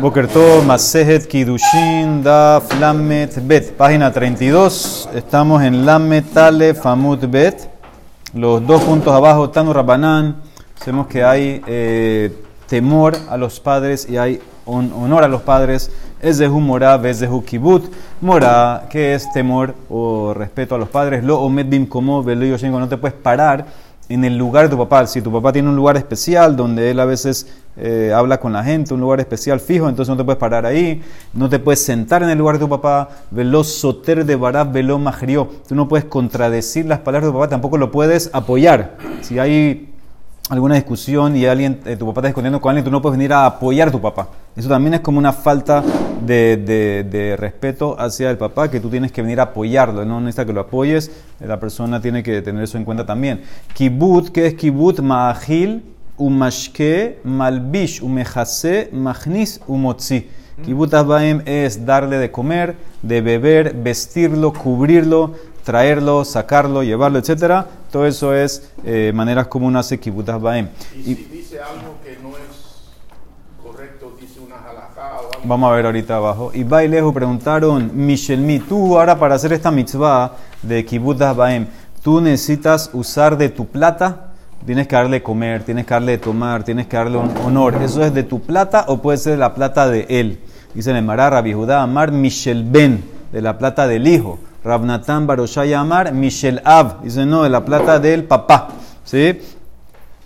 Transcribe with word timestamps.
Bokerto, 0.00 0.62
Masejet 0.66 1.26
Kidushin, 1.26 2.22
Daf 2.22 2.78
Lamet 2.80 3.38
Bet, 3.46 3.72
página 3.76 4.12
32. 4.12 5.08
Estamos 5.14 5.62
en 5.62 5.86
Lamet 5.86 6.24
Tale 6.32 6.74
Famut 6.74 7.20
Bet. 7.30 7.70
Los 8.34 8.66
dos 8.66 8.82
puntos 8.82 9.14
abajo, 9.14 9.50
Tanu 9.50 9.72
Rabanán. 9.72 10.36
Sabemos 10.74 11.06
que 11.06 11.22
hay 11.22 11.62
eh, 11.66 12.36
temor 12.66 13.16
a 13.30 13.36
los 13.36 13.60
padres 13.60 14.08
y 14.08 14.16
hay 14.16 14.40
honor 14.66 15.22
a 15.22 15.28
los 15.28 15.42
padres. 15.42 15.90
Es 16.20 16.38
de 16.38 16.48
Morá, 16.48 17.00
es 17.04 17.20
de 17.20 17.28
Kibut. 17.46 17.84
Morá, 18.20 18.86
que 18.90 19.14
es 19.14 19.30
temor 19.32 19.74
o 19.88 20.34
respeto 20.34 20.74
a 20.74 20.78
los 20.78 20.88
padres. 20.88 21.22
Lo 21.22 21.40
Omed 21.40 21.66
Bim 21.66 21.86
como 21.86 22.22
no 22.24 22.88
te 22.88 22.96
puedes 22.96 23.16
parar 23.16 23.66
en 24.08 24.24
el 24.24 24.36
lugar 24.36 24.64
de 24.64 24.70
tu 24.70 24.78
papá. 24.78 25.06
Si 25.06 25.22
tu 25.22 25.32
papá 25.32 25.52
tiene 25.52 25.68
un 25.68 25.76
lugar 25.76 25.96
especial 25.96 26.56
donde 26.56 26.90
él 26.90 27.00
a 27.00 27.04
veces 27.04 27.46
eh, 27.76 28.12
habla 28.14 28.38
con 28.38 28.52
la 28.52 28.62
gente, 28.62 28.94
un 28.94 29.00
lugar 29.00 29.20
especial 29.20 29.60
fijo, 29.60 29.88
entonces 29.88 30.10
no 30.10 30.16
te 30.16 30.24
puedes 30.24 30.38
parar 30.38 30.66
ahí, 30.66 31.02
no 31.32 31.48
te 31.48 31.58
puedes 31.58 31.82
sentar 31.82 32.22
en 32.22 32.30
el 32.30 32.38
lugar 32.38 32.56
de 32.56 32.60
tu 32.60 32.68
papá, 32.68 33.08
velo 33.30 33.64
soter 33.64 34.24
de 34.24 34.36
barab, 34.36 34.72
velo 34.72 34.98
majrió. 34.98 35.48
Tú 35.68 35.74
no 35.74 35.88
puedes 35.88 36.04
contradecir 36.04 36.86
las 36.86 37.00
palabras 37.00 37.28
de 37.28 37.32
tu 37.32 37.38
papá, 37.38 37.48
tampoco 37.48 37.78
lo 37.78 37.90
puedes 37.90 38.30
apoyar. 38.32 38.96
Si 39.22 39.38
hay 39.38 39.93
alguna 40.50 40.74
discusión 40.74 41.36
y 41.36 41.46
alguien, 41.46 41.80
eh, 41.86 41.96
tu 41.96 42.06
papá 42.06 42.20
está 42.20 42.28
discutiendo 42.28 42.60
con 42.60 42.70
alguien, 42.70 42.84
tú 42.84 42.90
no 42.90 43.00
puedes 43.00 43.16
venir 43.16 43.32
a 43.32 43.46
apoyar 43.46 43.88
a 43.88 43.90
tu 43.90 44.00
papá. 44.00 44.28
Eso 44.54 44.68
también 44.68 44.94
es 44.94 45.00
como 45.00 45.18
una 45.18 45.32
falta 45.32 45.82
de, 46.24 46.56
de, 47.10 47.36
respeto 47.36 47.96
hacia 47.98 48.30
el 48.30 48.36
papá, 48.36 48.70
que 48.70 48.78
tú 48.78 48.88
tienes 48.88 49.10
que 49.10 49.22
venir 49.22 49.40
a 49.40 49.44
apoyarlo, 49.44 50.04
no 50.04 50.20
necesita 50.20 50.46
que 50.46 50.52
lo 50.52 50.60
apoyes, 50.60 51.10
la 51.40 51.58
persona 51.58 52.00
tiene 52.00 52.22
que 52.22 52.42
tener 52.42 52.62
eso 52.62 52.78
en 52.78 52.84
cuenta 52.84 53.04
también. 53.06 53.42
Kibut, 53.72 54.30
que 54.30 54.46
es 54.46 54.54
kibut 54.54 55.00
ma'ahil, 55.00 55.82
umashke, 56.16 57.20
malbish, 57.24 58.02
umehase, 58.02 58.90
magnis, 58.92 59.60
umotzi. 59.66 60.28
Kibut 60.62 60.90
baem 60.90 61.42
es 61.46 61.84
darle 61.84 62.18
de 62.18 62.30
comer, 62.30 62.76
de 63.02 63.20
beber, 63.20 63.74
vestirlo, 63.74 64.52
cubrirlo, 64.52 65.34
traerlo, 65.64 66.24
sacarlo, 66.24 66.82
llevarlo, 66.82 67.18
etcétera. 67.18 67.66
Todo 67.90 68.06
eso 68.06 68.34
es 68.34 68.70
eh, 68.84 69.12
maneras 69.14 69.48
como 69.48 69.66
uno 69.66 69.78
hace 69.78 69.98
kibutas 69.98 70.40
baem. 70.40 70.68
Y 70.96 71.14
si 71.14 71.14
dice 71.24 71.58
algo 71.60 71.96
que 72.04 72.18
no 72.22 72.30
es 72.36 72.92
correcto, 73.62 74.14
dice 74.20 74.40
una 74.40 74.56
halajá 74.56 75.20
o 75.20 75.34
algo. 75.34 75.40
Vamos 75.44 75.70
a 75.70 75.74
ver 75.74 75.86
ahorita 75.86 76.16
abajo. 76.16 76.50
Y 76.54 76.62
Bailejo 76.62 77.12
preguntaron, 77.12 77.90
Michelmi, 77.94 78.60
tú 78.60 78.98
ahora 78.98 79.18
para 79.18 79.34
hacer 79.34 79.52
esta 79.52 79.70
mitzvah 79.70 80.36
de 80.62 80.84
kibutas 80.84 81.34
baem, 81.34 81.66
tú 82.02 82.20
necesitas 82.20 82.90
usar 82.92 83.36
de 83.36 83.48
tu 83.48 83.66
plata. 83.66 84.30
Tienes 84.66 84.88
que 84.88 84.96
darle 84.96 85.22
comer, 85.22 85.62
tienes 85.62 85.84
que 85.84 85.92
darle 85.92 86.12
de 86.12 86.18
tomar, 86.18 86.64
tienes 86.64 86.86
que 86.86 86.96
darle 86.96 87.18
un 87.18 87.36
honor. 87.44 87.82
¿Eso 87.82 88.02
es 88.02 88.14
de 88.14 88.22
tu 88.22 88.40
plata 88.40 88.86
o 88.88 89.02
puede 89.02 89.18
ser 89.18 89.32
de 89.32 89.38
la 89.38 89.54
plata 89.54 89.88
de 89.88 90.06
él? 90.08 90.40
Dice 90.74 90.90
el 90.90 91.04
Mará, 91.04 91.28
Rabbi 91.28 91.52
Judá, 91.52 91.82
Amar 91.82 92.12
Michel 92.12 92.64
Ben, 92.64 93.04
de 93.30 93.42
la 93.42 93.58
plata 93.58 93.86
del 93.86 94.08
hijo. 94.08 94.38
Rabnatán 94.64 95.26
Baroshaya 95.26 95.80
Amar, 95.80 96.12
Michel 96.14 96.62
Av. 96.64 97.02
Dice, 97.02 97.26
no, 97.26 97.42
de 97.42 97.50
la 97.50 97.64
plata 97.64 97.98
del 98.00 98.24
papá. 98.24 98.68
¿Sí? 99.04 99.38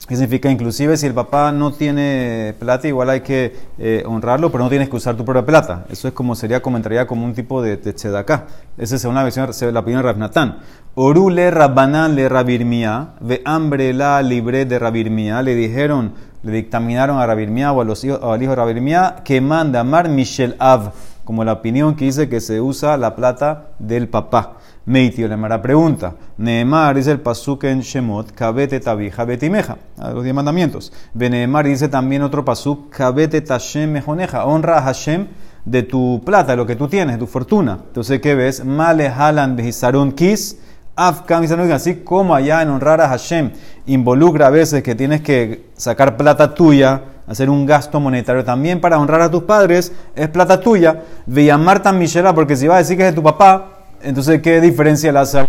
¿Qué 0.08 0.16
significa? 0.16 0.50
Inclusive 0.50 0.96
si 0.96 1.06
el 1.06 1.12
papá 1.12 1.52
no 1.52 1.72
tiene 1.72 2.54
plata, 2.58 2.88
igual 2.88 3.10
hay 3.10 3.20
que 3.20 3.54
eh, 3.78 4.02
honrarlo, 4.06 4.50
pero 4.50 4.64
no 4.64 4.70
tienes 4.70 4.88
que 4.88 4.96
usar 4.96 5.16
tu 5.16 5.24
propia 5.24 5.44
plata. 5.44 5.84
Eso 5.90 6.08
es 6.08 6.14
como 6.14 6.34
sería, 6.34 6.62
comentaría 6.62 7.06
como 7.06 7.26
un 7.26 7.34
tipo 7.34 7.60
de, 7.60 7.76
de 7.76 8.18
acá. 8.18 8.46
Esa 8.78 8.96
es 8.96 9.04
una 9.04 9.22
versión, 9.22 9.50
la 9.74 9.80
opinión 9.80 10.00
de 10.00 10.08
Rabnatán. 10.08 10.60
Orule 10.94 11.50
Rabbanán 11.50 12.14
le 12.14 12.26
Rabirmía, 12.28 13.08
ve 13.20 13.42
hambre 13.44 13.92
la 13.92 14.22
libre 14.22 14.64
de 14.64 14.78
Rabirmía. 14.78 15.42
Le 15.42 15.54
dijeron, 15.54 16.14
le 16.42 16.52
dictaminaron 16.52 17.18
a 17.18 17.26
Rabirmía 17.26 17.72
o, 17.72 17.82
a 17.82 17.84
los 17.84 18.02
hijos, 18.02 18.20
al 18.22 18.42
hijo 18.42 18.52
de 18.52 18.56
Rabirmía 18.56 19.16
que 19.24 19.42
manda 19.42 19.80
amar 19.80 20.08
Michel 20.08 20.56
Av 20.58 20.92
como 21.28 21.44
la 21.44 21.52
opinión 21.52 21.94
que 21.94 22.06
dice 22.06 22.26
que 22.30 22.40
se 22.40 22.58
usa 22.58 22.96
la 22.96 23.14
plata 23.14 23.72
del 23.78 24.08
papá. 24.08 24.54
Meitio 24.86 25.28
le 25.28 25.36
mara 25.36 25.60
pregunta. 25.60 26.14
Nehemar 26.38 26.96
dice 26.96 27.10
el 27.10 27.20
pasuk 27.20 27.64
en 27.64 27.82
Shemot, 27.82 28.32
kabete 28.32 28.80
tabija 28.80 29.26
betimeja, 29.26 29.76
a 29.98 30.10
los 30.12 30.24
diez 30.24 30.34
mandamientos. 30.34 30.90
Benehemar 31.12 31.66
dice 31.66 31.90
también 31.90 32.22
otro 32.22 32.46
pasuk, 32.46 32.88
kabete 32.88 33.42
tashem 33.42 33.92
mejoneja, 33.92 34.46
honra 34.46 34.78
a 34.78 34.80
Hashem 34.80 35.26
de 35.66 35.82
tu 35.82 36.22
plata, 36.24 36.56
lo 36.56 36.64
que 36.64 36.76
tú 36.76 36.88
tienes, 36.88 37.18
tu 37.18 37.26
fortuna. 37.26 37.78
Entonces, 37.88 38.22
¿qué 38.22 38.34
ves? 38.34 38.64
Male 38.64 39.08
halan 39.08 39.54
behisarun 39.54 40.12
kis, 40.12 40.56
afkam 40.96 41.44
así 41.72 41.96
como 41.96 42.34
allá 42.34 42.62
en 42.62 42.70
honrar 42.70 43.02
a 43.02 43.08
Hashem 43.08 43.50
involucra 43.84 44.46
a 44.46 44.50
veces 44.50 44.82
que 44.82 44.94
tienes 44.94 45.20
que 45.20 45.66
sacar 45.76 46.16
plata 46.16 46.54
tuya, 46.54 47.02
hacer 47.28 47.50
un 47.50 47.66
gasto 47.66 48.00
monetario 48.00 48.44
también 48.44 48.80
para 48.80 48.98
honrar 48.98 49.20
a 49.20 49.30
tus 49.30 49.42
padres, 49.42 49.92
es 50.16 50.28
plata 50.28 50.60
tuya. 50.60 51.02
llamar 51.26 51.82
tan 51.82 51.98
Michela, 51.98 52.34
porque 52.34 52.56
si 52.56 52.66
va 52.66 52.76
a 52.76 52.78
decir 52.78 52.96
que 52.96 53.04
es 53.04 53.10
de 53.12 53.16
tu 53.16 53.22
papá, 53.22 53.66
entonces 54.02 54.40
¿qué 54.40 54.60
diferencia 54.60 55.12
la 55.12 55.22
hace? 55.22 55.46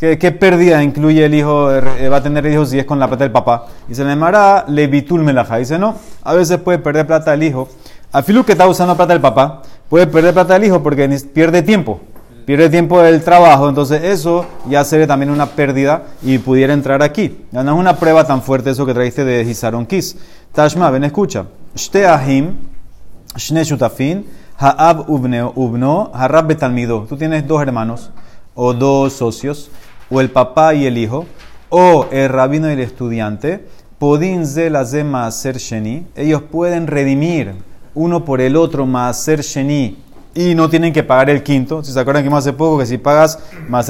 ¿Qué, 0.00 0.18
¿Qué 0.18 0.32
pérdida 0.32 0.82
incluye 0.82 1.24
el 1.24 1.34
hijo, 1.34 1.72
eh, 1.72 2.08
va 2.08 2.16
a 2.16 2.22
tener 2.22 2.46
hijos 2.46 2.70
si 2.70 2.78
es 2.78 2.84
con 2.84 2.98
la 2.98 3.08
plata 3.08 3.24
del 3.24 3.32
papá? 3.32 3.66
Y 3.88 3.94
se 3.94 4.02
le 4.02 4.10
llamará 4.10 4.64
levitul 4.66 5.22
melaja. 5.22 5.58
Dice, 5.58 5.78
no, 5.78 5.96
a 6.24 6.34
veces 6.34 6.58
puede 6.58 6.78
perder 6.78 7.06
plata 7.06 7.34
el 7.34 7.42
hijo. 7.42 7.68
A 8.12 8.22
Filu 8.22 8.44
que 8.44 8.52
está 8.52 8.66
usando 8.66 8.96
plata 8.96 9.12
del 9.12 9.22
papá, 9.22 9.62
puede 9.88 10.06
perder 10.06 10.34
plata 10.34 10.56
el 10.56 10.64
hijo 10.64 10.82
porque 10.82 11.08
pierde 11.32 11.62
tiempo 11.62 12.00
pierde 12.44 12.70
tiempo 12.70 13.00
del 13.00 13.22
trabajo, 13.22 13.68
entonces 13.68 14.02
eso 14.02 14.46
ya 14.68 14.84
sería 14.84 15.06
también 15.06 15.30
una 15.30 15.46
pérdida 15.46 16.04
y 16.22 16.38
pudiera 16.38 16.72
entrar 16.72 17.02
aquí. 17.02 17.44
Ya 17.50 17.62
no 17.62 17.72
es 17.72 17.78
una 17.78 17.96
prueba 17.96 18.24
tan 18.24 18.42
fuerte 18.42 18.70
eso 18.70 18.86
que 18.86 18.94
trajiste 18.94 19.24
de 19.24 19.42
Hisaron 19.42 19.86
Kis. 19.86 20.16
Tashma, 20.52 20.90
ven, 20.90 21.04
escucha. 21.04 21.46
Shte 21.74 22.04
shne 23.36 23.64
shutafin, 23.64 24.26
ha'ab 24.58 25.08
ubno, 25.08 26.10
harab 26.12 26.46
betalmido. 26.46 27.06
Tú 27.08 27.16
tienes 27.16 27.46
dos 27.46 27.62
hermanos 27.62 28.10
o 28.54 28.74
dos 28.74 29.14
socios, 29.14 29.70
o 30.10 30.20
el 30.20 30.30
papá 30.30 30.74
y 30.74 30.86
el 30.86 30.98
hijo, 30.98 31.26
o 31.70 32.06
el 32.10 32.28
rabino 32.28 32.68
y 32.68 32.72
el 32.72 32.80
estudiante. 32.80 33.66
Podin 33.98 34.46
ze 34.46 34.68
la 34.68 34.84
ser 34.84 35.56
sheni. 35.56 36.06
Ellos 36.16 36.42
pueden 36.42 36.86
redimir 36.86 37.54
uno 37.94 38.24
por 38.24 38.40
el 38.40 38.56
otro 38.56 38.86
ser 39.12 39.42
sheni 39.42 39.96
y 40.34 40.54
no 40.54 40.68
tienen 40.68 40.92
que 40.92 41.02
pagar 41.02 41.30
el 41.30 41.42
quinto. 41.42 41.82
Si 41.84 41.92
se 41.92 42.00
acuerdan 42.00 42.24
que 42.24 42.30
más 42.30 42.46
hace 42.46 42.52
poco 42.52 42.78
que 42.78 42.86
si 42.86 42.98
pagas, 42.98 43.38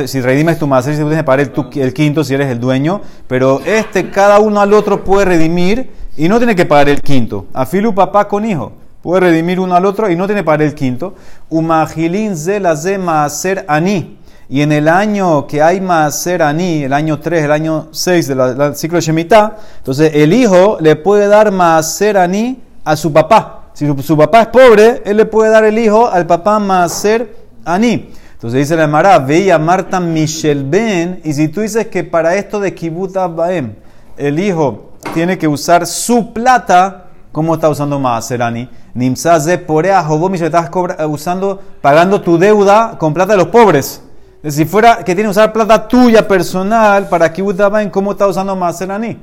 si 0.06 0.20
redimes 0.20 0.58
tu 0.58 0.66
maser, 0.66 0.94
si 0.94 1.00
tienes 1.00 1.18
que 1.18 1.24
pagar 1.24 1.40
el, 1.74 1.94
quinto 1.94 2.24
si 2.24 2.34
eres 2.34 2.48
el 2.48 2.60
dueño. 2.60 3.00
Pero 3.28 3.60
este, 3.64 4.10
cada 4.10 4.40
uno 4.40 4.60
al 4.60 4.72
otro 4.72 5.04
puede 5.04 5.26
redimir 5.26 5.90
y 6.16 6.28
no 6.28 6.38
tiene 6.38 6.56
que 6.56 6.66
pagar 6.66 6.88
el 6.88 7.00
quinto. 7.00 7.46
Afilu 7.52 7.94
papá 7.94 8.26
con 8.26 8.44
hijo. 8.44 8.72
Puede 9.02 9.20
redimir 9.20 9.58
uno 9.58 9.74
al 9.74 9.84
otro 9.84 10.10
y 10.10 10.16
no 10.16 10.26
tiene 10.26 10.42
que 10.42 10.46
pagar 10.46 10.62
el 10.62 10.74
quinto. 10.74 11.14
Umagilin 11.48 12.36
ze 12.36 12.98
maaser 12.98 13.64
ani. 13.68 14.18
Y 14.48 14.60
en 14.60 14.70
el 14.70 14.86
año 14.88 15.46
que 15.46 15.62
hay 15.62 15.80
maaser 15.80 16.42
ani, 16.42 16.84
el 16.84 16.92
año 16.92 17.18
3, 17.18 17.44
el 17.44 17.52
año 17.52 17.88
6 17.90 18.28
del 18.28 18.76
ciclo 18.76 18.96
de 18.96 19.02
Shemitah, 19.02 19.56
entonces 19.78 20.12
el 20.14 20.32
hijo 20.34 20.76
le 20.80 20.94
puede 20.94 21.26
dar 21.26 21.50
maaser 21.50 22.18
ani 22.18 22.58
a 22.84 22.94
su 22.94 23.12
papá. 23.12 23.61
Si 23.82 24.02
su, 24.04 24.16
papá 24.16 24.42
es 24.42 24.46
pobre, 24.46 25.02
él 25.04 25.16
le 25.16 25.24
puede 25.24 25.50
dar 25.50 25.64
el 25.64 25.76
hijo 25.76 26.06
al 26.06 26.24
papá 26.24 26.60
Maser 26.60 27.34
Ani. 27.64 28.10
Entonces 28.34 28.60
dice 28.60 28.76
la 28.76 28.86
Mara, 28.86 29.18
veía 29.18 29.58
Marta 29.58 29.98
Michel 29.98 30.62
Ben, 30.62 31.20
y 31.24 31.32
si 31.32 31.48
tú 31.48 31.62
dices 31.62 31.88
que 31.88 32.04
para 32.04 32.36
esto 32.36 32.60
de 32.60 32.74
Kibbutz 32.74 33.14
Baem, 33.34 33.74
el 34.16 34.38
hijo 34.38 34.92
tiene 35.14 35.36
que 35.36 35.48
usar 35.48 35.84
su 35.88 36.32
plata, 36.32 37.06
¿cómo 37.32 37.54
está 37.54 37.68
usando 37.68 37.98
Maser 37.98 38.44
Ani? 38.44 38.68
Nimsaze 38.94 39.58
porea 39.58 40.06
me 40.30 40.36
estás 40.36 40.70
usando, 41.08 41.60
pagando 41.80 42.20
tu 42.20 42.38
deuda 42.38 42.96
con 43.00 43.12
plata 43.12 43.32
de 43.32 43.38
los 43.38 43.48
pobres. 43.48 44.00
Si 44.46 44.64
fuera 44.64 44.98
que 44.98 45.16
tiene 45.16 45.24
que 45.24 45.30
usar 45.30 45.52
plata 45.52 45.88
tuya 45.88 46.28
personal 46.28 47.08
para 47.08 47.32
Kibbutz 47.32 47.58
Baem, 47.58 47.90
¿cómo 47.90 48.12
está 48.12 48.28
usando 48.28 48.54
Maser 48.54 48.92
Ani? 48.92 49.18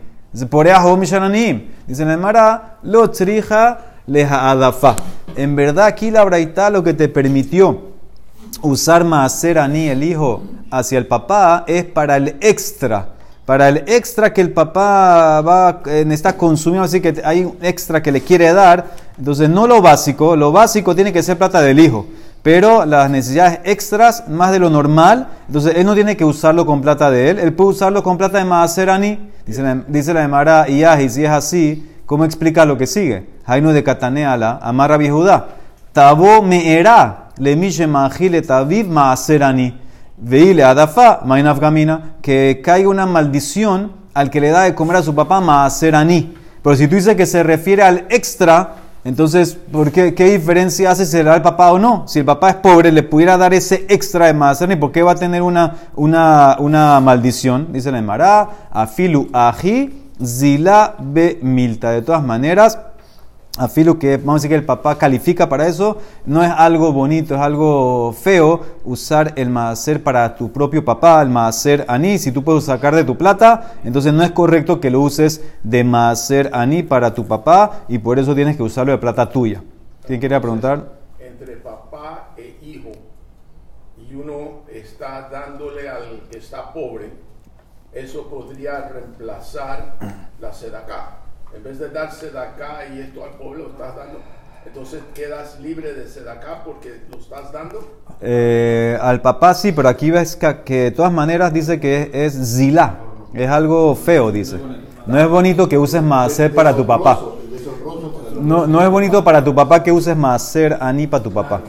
Porea 0.49 0.83
Dice 1.87 2.05
la 2.05 2.17
Mara, 2.17 2.77
lo 2.83 3.09
trija 3.09 3.88
leja 4.09 4.49
adafa. 4.49 4.95
En 5.35 5.55
verdad, 5.55 5.85
aquí 5.85 6.11
la 6.11 6.23
braita 6.23 6.69
lo 6.69 6.83
que 6.83 6.93
te 6.93 7.07
permitió 7.07 7.89
usar 8.61 9.05
maaser 9.05 9.59
ani, 9.59 9.87
el 9.87 10.03
hijo, 10.03 10.41
hacia 10.71 10.97
el 10.97 11.07
papá, 11.07 11.63
es 11.67 11.85
para 11.85 12.17
el 12.17 12.35
extra. 12.41 13.09
Para 13.45 13.69
el 13.69 13.77
extra 13.87 14.33
que 14.33 14.41
el 14.41 14.51
papá 14.51 15.41
va, 15.41 15.81
está 15.85 16.35
consumiendo, 16.35 16.85
así 16.85 17.01
que 17.01 17.21
hay 17.23 17.45
un 17.45 17.57
extra 17.61 18.01
que 18.01 18.11
le 18.11 18.21
quiere 18.21 18.51
dar. 18.53 18.85
Entonces, 19.17 19.49
no 19.49 19.65
lo 19.65 19.81
básico, 19.81 20.35
lo 20.35 20.51
básico 20.51 20.95
tiene 20.95 21.13
que 21.13 21.23
ser 21.23 21.37
plata 21.37 21.61
del 21.61 21.79
hijo. 21.79 22.05
Pero 22.43 22.85
las 22.85 23.09
necesidades 23.09 23.59
extras, 23.65 24.27
más 24.29 24.51
de 24.51 24.59
lo 24.59 24.69
normal, 24.69 25.27
entonces 25.47 25.73
él 25.75 25.85
no 25.85 25.93
tiene 25.93 26.15
que 26.15 26.23
usarlo 26.23 26.65
con 26.65 26.81
plata 26.81 27.11
de 27.11 27.31
él, 27.31 27.39
él 27.39 27.53
puede 27.53 27.71
usarlo 27.71 28.01
con 28.01 28.17
plata 28.17 28.37
de 28.37 28.45
Maaser 28.45 28.89
Ani. 28.89 29.31
Dice 29.45 29.61
la, 29.61 29.83
dice 29.87 30.13
la 30.13 30.21
de 30.21 30.27
Mara, 30.27 30.69
y 30.69 30.83
si 31.09 31.25
es 31.25 31.31
así, 31.31 31.89
¿Cómo 32.09 32.25
explica 32.25 32.65
lo 32.65 32.75
que 32.75 32.87
sigue? 32.87 33.23
Jaino 33.49 33.73
de 33.73 33.83
Cataneala, 33.83 34.59
amarra 34.61 34.99
Judá. 35.09 35.47
Tabo 35.91 36.43
meera, 36.43 37.29
le 37.37 37.55
mishe 37.55 37.87
manjile 37.87 38.43
taviv 38.43 38.87
maaserani. 38.87 39.73
Veile 40.17 40.63
adafa, 40.63 41.21
mainaf 41.25 41.59
gamina. 41.59 42.13
Que 42.21 42.61
caiga 42.63 42.87
una 42.87 43.07
maldición 43.07 43.91
al 44.13 44.29
que 44.29 44.39
le 44.39 44.49
da 44.51 44.61
de 44.61 44.75
comer 44.75 44.97
a 44.97 45.01
su 45.01 45.15
papá 45.15 45.41
maaserani. 45.41 46.35
Pero 46.61 46.75
si 46.75 46.87
tú 46.87 46.95
dices 46.95 47.15
que 47.15 47.25
se 47.25 47.41
refiere 47.41 47.81
al 47.81 48.05
extra, 48.09 48.75
Entonces, 49.05 49.57
¿por 49.71 49.91
qué, 49.91 50.13
¿qué 50.13 50.25
diferencia 50.25 50.91
hace 50.91 51.05
si 51.05 51.17
le 51.17 51.23
da 51.23 51.33
al 51.33 51.41
papá 51.41 51.71
o 51.71 51.79
no? 51.79 52.03
Si 52.05 52.19
el 52.19 52.25
papá 52.25 52.49
es 52.49 52.55
pobre, 52.57 52.91
le 52.91 53.01
pudiera 53.01 53.37
dar 53.37 53.53
ese 53.53 53.85
extra 53.87 54.27
de 54.27 54.33
maaser, 54.33 54.69
¿y 54.69 54.75
por 54.75 54.91
qué 54.91 55.01
va 55.01 55.13
a 55.13 55.15
tener 55.15 55.41
una, 55.41 55.75
una, 55.95 56.57
una 56.59 56.99
maldición? 56.99 57.69
Dice 57.71 57.91
la 57.93 57.99
Emara, 57.99 58.49
afilu 58.69 59.29
aji 59.31 60.11
zila 60.23 60.95
be 60.99 61.39
milta. 61.41 61.91
De 61.91 62.01
todas 62.01 62.21
maneras, 62.21 62.77
afilu 63.59 63.99
que 63.99 64.17
vamos 64.17 64.33
a 64.33 64.35
decir 64.35 64.49
que 64.49 64.55
el 64.55 64.65
papá 64.65 64.97
califica 64.97 65.49
para 65.49 65.67
eso, 65.67 65.97
no 66.25 66.43
es 66.43 66.49
algo 66.49 66.93
bonito, 66.93 67.35
es 67.35 67.41
algo 67.41 68.13
feo 68.13 68.61
usar 68.85 69.33
el 69.35 69.49
maaser 69.49 70.01
para 70.01 70.35
tu 70.35 70.51
propio 70.51 70.83
papá, 70.83 71.21
el 71.21 71.29
maaser 71.29 71.85
aní, 71.87 72.17
si 72.17 72.31
tú 72.31 72.43
puedes 72.43 72.63
sacar 72.63 72.95
de 72.95 73.03
tu 73.03 73.17
plata, 73.17 73.73
entonces 73.83 74.13
no 74.13 74.23
es 74.23 74.31
correcto 74.31 74.79
que 74.79 74.89
lo 74.89 75.01
uses 75.01 75.43
de 75.63 75.83
maaser 75.83 76.49
aní 76.53 76.83
para 76.83 77.13
tu 77.13 77.27
papá 77.27 77.81
y 77.89 77.99
por 77.99 78.17
eso 78.17 78.33
tienes 78.33 78.55
que 78.55 78.63
usarlo 78.63 78.93
de 78.93 78.97
plata 78.97 79.29
tuya. 79.29 79.61
¿Quién 80.07 80.21
quería 80.21 80.39
preguntar? 80.39 80.99
Entre 81.19 81.57
papá 81.57 82.29
e 82.37 82.57
hijo, 82.63 82.91
y 83.97 84.15
uno 84.15 84.61
está 84.71 85.29
dándole 85.29 85.89
al 85.89 86.21
que 86.31 86.37
está 86.37 86.73
pobre, 86.73 87.11
eso 87.91 88.27
podría 88.27 88.87
reemplazar 88.87 89.97
la 90.39 90.53
sedacá. 90.53 91.28
En 91.55 91.63
vez 91.63 91.79
de 91.79 91.89
dar 91.89 92.11
sedacá 92.11 92.85
y 92.93 92.99
esto 92.99 93.23
al 93.23 93.31
pueblo 93.31 93.65
lo 93.65 93.69
estás 93.71 93.95
dando, 93.95 94.19
entonces 94.65 95.01
quedas 95.15 95.59
libre 95.59 95.93
de 95.93 96.07
sedacá 96.07 96.63
porque 96.63 97.01
lo 97.09 97.17
estás 97.17 97.51
dando. 97.51 97.79
Eh, 98.21 98.97
al 99.01 99.21
papá 99.21 99.53
sí, 99.53 99.71
pero 99.71 99.89
aquí 99.89 100.11
ves 100.11 100.35
que, 100.35 100.61
que 100.63 100.75
de 100.83 100.91
todas 100.91 101.11
maneras 101.11 101.51
dice 101.51 101.79
que 101.79 102.11
es 102.13 102.55
zilá, 102.55 102.99
es 103.33 103.49
algo 103.49 103.95
feo, 103.95 104.31
dice. 104.31 104.57
No 105.07 105.19
es 105.19 105.27
bonito 105.27 105.67
que 105.67 105.77
uses 105.77 106.03
maaser 106.03 106.53
para 106.53 106.75
tu 106.75 106.85
papá. 106.85 107.19
No, 108.39 108.67
no 108.67 108.81
es 108.81 108.89
bonito 108.89 109.23
para 109.23 109.43
tu 109.43 109.53
papá 109.55 109.81
que 109.81 109.91
uses 109.91 110.15
maaser 110.15 110.77
aní 110.79 111.07
para 111.07 111.23
tu 111.23 111.31
papá. 111.31 111.61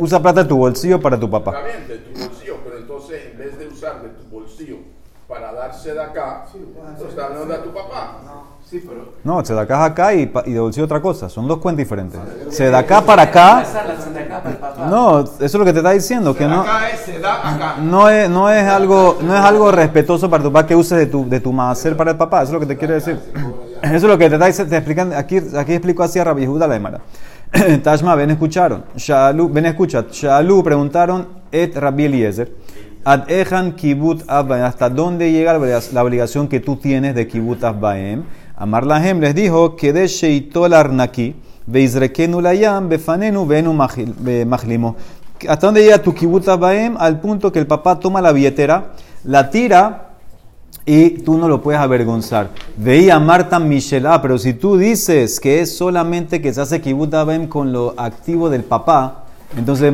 Usa 0.00 0.20
plata 0.20 0.42
de 0.42 0.48
tu 0.48 0.56
bolsillo 0.56 0.98
para 1.00 1.20
tu 1.20 1.28
papá. 1.28 1.52
Está 1.52 1.64
bien, 1.64 1.86
de 1.86 1.98
tu 1.98 2.20
bolsillo, 2.20 2.56
pero 2.64 2.78
entonces 2.78 3.20
en 3.32 3.38
vez 3.38 3.58
de 3.58 3.68
usar 3.68 4.02
de 4.02 4.08
tu 4.08 4.24
bolsillo 4.30 4.78
para 5.94 6.04
dar 6.04 6.12
sedacá, 6.12 6.44
lo 6.98 7.08
estás 7.08 7.30
dando 7.38 7.54
a 7.54 7.62
tu 7.62 7.70
papá. 7.70 8.16
Sí, 8.68 8.82
pero 8.84 9.12
No, 9.22 9.44
se 9.44 9.54
da 9.54 9.62
acá 9.62 9.84
acá 9.84 10.12
y, 10.12 10.32
y 10.46 10.58
otra 10.58 11.00
cosa. 11.00 11.28
Son 11.28 11.46
dos 11.46 11.58
cuentas 11.58 11.78
diferentes. 11.84 12.18
Se 12.50 12.68
da 12.68 12.78
acá 12.78 13.00
para 13.00 13.22
acá. 13.22 13.64
No, 14.90 15.20
eso 15.20 15.44
es 15.44 15.54
lo 15.54 15.64
que 15.64 15.72
te 15.72 15.78
está 15.78 15.92
diciendo, 15.92 16.34
que 16.34 16.46
no. 16.46 16.62
Acá 16.62 16.90
es 16.90 17.00
se 17.00 17.20
da 17.20 17.54
acá. 17.54 17.76
No 17.80 18.08
es, 18.08 18.28
no 18.28 18.50
es 18.50 18.64
algo, 18.64 19.18
no 19.22 19.34
es 19.36 19.40
algo 19.40 19.70
respetuoso 19.70 20.28
para 20.28 20.42
tu 20.42 20.52
papá 20.52 20.66
que 20.66 20.74
uses 20.74 20.98
de 20.98 21.06
tu, 21.06 21.28
de 21.28 21.38
tu 21.38 21.52
maaser 21.52 21.96
para 21.96 22.10
el 22.10 22.16
papá. 22.16 22.42
Eso 22.42 22.48
es 22.48 22.54
lo 22.54 22.60
que 22.60 22.66
te 22.66 22.76
quiere 22.76 22.94
decir. 22.94 23.20
Eso 23.82 23.94
es 23.94 24.02
lo 24.02 24.18
que 24.18 24.28
te 24.28 24.34
está 24.34 24.46
diciendo, 24.46 24.70
te 24.70 24.76
explican, 24.78 25.12
aquí, 25.12 25.40
aquí 25.56 25.74
explico 25.74 26.02
así 26.02 26.18
a 26.18 26.24
Rabbi 26.24 26.40
Yehuda 26.40 26.66
la 26.66 26.74
Emara. 26.74 27.00
Tashma, 27.84 28.16
ven 28.16 28.30
escucharon. 28.30 28.84
Shalu, 28.96 29.48
ven 29.48 29.66
escucha. 29.66 30.06
Shalu 30.10 30.64
preguntaron 30.64 31.28
et 31.52 31.76
Rabbi 31.76 32.06
Eliezer. 32.06 32.52
Ad 33.06 33.30
ejan 33.30 33.76
kibut 33.76 34.24
abbaem. 34.26 34.64
¿Hasta 34.64 34.90
dónde 34.90 35.30
llega 35.30 35.52
la 35.52 35.60
obliga- 35.60 35.92
la 35.92 36.02
obligación 36.02 36.48
que 36.48 36.58
tú 36.58 36.74
tienes 36.74 37.14
de 37.14 37.28
kibut 37.28 37.62
abbaem? 37.62 38.24
Amar 38.56 38.84
Lahem 38.84 39.20
les 39.20 39.32
dijo 39.32 39.76
que 39.76 39.92
de 39.92 40.08
sheitol 40.08 40.72
arnaki 40.72 41.36
veizrekenu 41.68 42.40
layam 42.40 42.88
befanenu 42.88 43.46
venu 43.46 43.72
machlimo. 43.72 44.96
¿Hasta 45.48 45.68
dónde 45.68 45.84
llega 45.84 46.02
tu 46.02 46.12
kibut 46.12 46.48
abbaem? 46.48 46.96
Al 46.98 47.20
punto 47.20 47.52
que 47.52 47.60
el 47.60 47.68
papá 47.68 48.00
toma 48.00 48.20
la 48.20 48.32
billetera, 48.32 48.94
la 49.22 49.50
tira 49.50 50.08
y 50.84 51.10
tú 51.10 51.38
no 51.38 51.46
lo 51.46 51.62
puedes 51.62 51.80
avergonzar. 51.80 52.48
Veía 52.76 53.20
Marta 53.20 53.60
Michel, 53.60 54.06
ah, 54.06 54.20
pero 54.20 54.36
si 54.36 54.52
tú 54.54 54.76
dices 54.76 55.38
que 55.38 55.60
es 55.60 55.76
solamente 55.76 56.42
que 56.42 56.52
se 56.52 56.60
hace 56.60 56.80
kibut 56.80 57.14
abem 57.14 57.46
con 57.46 57.72
lo 57.72 57.94
activo 57.96 58.50
del 58.50 58.64
papá, 58.64 59.25
entonces 59.56 59.92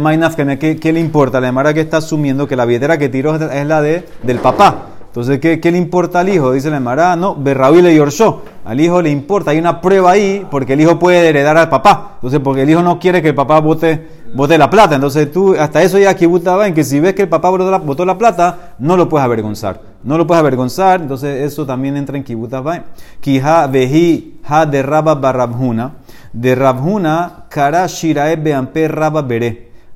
¿qué, 0.59 0.77
¿qué 0.77 0.93
le 0.93 1.01
importa? 1.01 1.41
La 1.41 1.49
Emara 1.49 1.73
que 1.73 1.81
está 1.81 1.99
asumiendo 1.99 2.49
que 2.49 2.57
la 2.57 2.65
billetera 2.65 2.99
que 2.99 3.09
tiró 3.09 3.37
es 3.37 3.67
la 3.67 3.81
de, 3.81 4.05
del 4.23 4.39
papá. 4.39 4.89
Entonces, 5.13 5.41
¿qué, 5.41 5.61
qué 5.61 5.71
le 5.71 5.77
importa 5.77 6.21
al 6.21 6.31
hijo? 6.31 6.53
Dice 6.53 6.71
la 6.71 6.79
Emara, 6.79 7.15
no, 7.17 7.35
Berraúl 7.35 7.83
le 7.83 7.95
yorshó. 7.95 8.41
Al 8.65 8.81
hijo 8.81 9.03
le 9.03 9.11
importa, 9.11 9.51
hay 9.51 9.59
una 9.59 9.79
prueba 9.83 10.13
ahí 10.13 10.47
porque 10.51 10.73
el 10.73 10.81
hijo 10.81 10.99
puede 10.99 11.29
heredar 11.29 11.59
al 11.59 11.69
papá. 11.69 12.13
Entonces, 12.15 12.41
porque 12.43 12.63
el 12.63 12.71
hijo 12.71 12.81
no 12.81 12.99
quiere 12.99 13.21
que 13.21 13.29
el 13.29 13.35
papá 13.35 13.61
vote, 13.61 14.09
vote 14.35 14.57
la 14.57 14.71
plata. 14.71 14.95
Entonces, 14.95 15.31
tú, 15.31 15.55
hasta 15.59 15.83
eso 15.83 15.99
ya 15.99 16.15
kibut 16.15 16.47
en 16.65 16.73
que 16.73 16.83
si 16.83 16.99
ves 16.99 17.13
que 17.13 17.21
el 17.21 17.29
papá 17.29 17.51
votó 17.51 18.05
la, 18.07 18.17
plata, 18.17 18.75
no 18.79 18.97
lo 18.97 19.07
puedes 19.11 19.23
avergonzar. 19.27 19.83
No 20.03 20.17
lo 20.17 20.27
puedes 20.27 20.41
avergonzar, 20.41 21.03
entonces 21.03 21.43
eso 21.43 21.67
también 21.67 21.99
entra 21.99 22.17
en 22.17 22.25
kibut 22.25 22.55
Abayim. 22.55 22.83
Kiha 23.21 23.67
vehi 23.67 24.41
ha 24.49 24.65
de 24.65 24.83
Rabba 24.83 25.15
barabhuna. 25.15 25.93
De 26.33 26.55
Rabhuna, 26.55 27.47
kara 27.49 27.87
shirae 27.87 28.37
beampe 28.37 28.89
Rabba. 28.89 29.27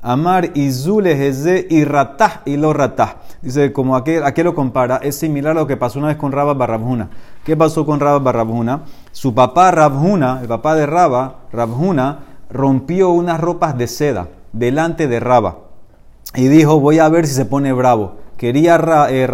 Amar 0.02 0.50
izule 0.54 1.16
heze 1.16 1.66
y 1.68 1.84
ratah 1.84 2.42
y 2.44 2.56
lo 2.56 2.72
ratah. 2.72 3.16
Dice, 3.42 3.72
como 3.72 3.96
a 3.96 4.04
qué, 4.04 4.22
a 4.24 4.32
qué 4.32 4.44
lo 4.44 4.54
compara, 4.54 5.00
es 5.02 5.16
similar 5.16 5.52
a 5.56 5.60
lo 5.60 5.66
que 5.66 5.76
pasó 5.76 5.98
una 5.98 6.08
vez 6.08 6.16
con 6.16 6.30
Rabba 6.30 6.54
Barabhuna. 6.54 7.08
¿Qué 7.44 7.56
pasó 7.56 7.84
con 7.84 7.98
Rabba 7.98 8.18
Barabhuna? 8.20 8.82
Su 9.10 9.34
papá 9.34 9.70
Rabhuna, 9.72 10.40
el 10.42 10.48
papá 10.48 10.76
de 10.76 10.86
Rabba, 10.86 11.40
Rabhuna, 11.52 12.18
rompió 12.50 13.10
unas 13.10 13.40
ropas 13.40 13.76
de 13.76 13.88
seda 13.88 14.28
delante 14.52 15.08
de 15.08 15.18
Rabba 15.18 15.58
y 16.34 16.48
dijo, 16.48 16.80
voy 16.80 16.98
a 16.98 17.08
ver 17.08 17.26
si 17.26 17.34
se 17.34 17.44
pone 17.44 17.72
bravo. 17.72 18.16
Quería 18.36 18.78
eh, 19.10 19.28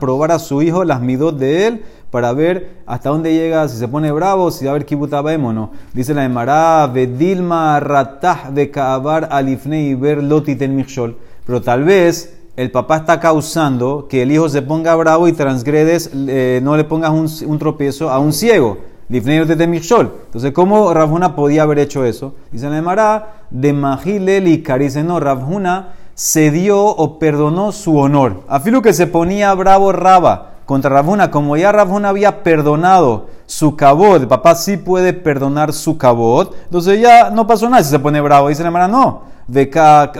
probar 0.00 0.32
a 0.32 0.38
su 0.38 0.62
hijo 0.62 0.84
las 0.84 1.00
midot 1.00 1.36
de 1.36 1.66
él 1.66 1.84
para 2.10 2.32
ver 2.32 2.78
hasta 2.86 3.10
dónde 3.10 3.34
llega, 3.34 3.68
si 3.68 3.76
se 3.76 3.86
pone 3.86 4.10
bravo, 4.10 4.50
si 4.50 4.64
va 4.64 4.72
a 4.72 4.74
ver 4.74 4.86
kibutabaem 4.86 5.44
o 5.44 5.52
no. 5.52 5.70
Dice 5.92 6.14
la 6.14 6.24
Emara, 6.24 6.86
vedilma 6.86 7.78
ratah 7.80 8.50
de 8.50 8.70
kaabar 8.70 9.28
alifne 9.30 9.82
y 9.82 9.94
ver 9.94 10.22
lotiten 10.22 10.74
michol. 10.74 11.16
Pero 11.46 11.62
tal 11.62 11.84
vez 11.84 12.36
el 12.56 12.70
papá 12.70 12.96
está 12.96 13.20
causando 13.20 14.06
que 14.08 14.22
el 14.22 14.32
hijo 14.32 14.48
se 14.48 14.62
ponga 14.62 14.94
bravo 14.96 15.28
y 15.28 15.32
transgredes, 15.32 16.10
eh, 16.14 16.60
no 16.62 16.76
le 16.76 16.84
pongas 16.84 17.10
un, 17.10 17.28
un 17.48 17.58
tropiezo 17.58 18.10
a 18.10 18.18
un 18.18 18.32
ciego. 18.32 18.78
Lifnei 19.08 19.42
de 19.44 19.66
Michol. 19.66 20.12
Entonces, 20.26 20.52
¿cómo 20.52 20.92
Rabhuna 20.92 21.34
podía 21.34 21.62
haber 21.62 21.78
hecho 21.78 22.04
eso? 22.04 22.34
Dice 22.52 22.68
la 22.68 22.76
Emara, 22.76 23.44
de 23.50 23.72
Mahilel 23.72 24.48
y 24.48 24.62
Dice, 24.62 25.02
no, 25.02 25.18
Rabhuna 25.18 25.94
cedió 26.18 26.84
o 26.84 27.18
perdonó 27.20 27.70
su 27.70 27.96
honor. 27.96 28.42
Afilo 28.48 28.82
que 28.82 28.92
se 28.92 29.06
ponía 29.06 29.54
bravo 29.54 29.92
Raba 29.92 30.54
contra 30.66 30.90
Rabhuna, 30.90 31.30
como 31.30 31.56
ya 31.56 31.70
Rabhuna 31.70 32.08
había 32.08 32.42
perdonado 32.42 33.28
su 33.46 33.76
cabot, 33.76 34.20
el 34.20 34.28
papá 34.28 34.54
sí 34.56 34.76
puede 34.76 35.12
perdonar 35.14 35.72
su 35.72 35.96
cabot, 35.96 36.54
entonces 36.64 37.00
ya 37.00 37.30
no 37.30 37.46
pasó 37.46 37.70
nada 37.70 37.82
si 37.82 37.90
se 37.90 37.98
pone 38.00 38.20
bravo. 38.20 38.48
Dice 38.48 38.62
la 38.62 38.68
Emara, 38.68 38.88
no. 38.88 39.22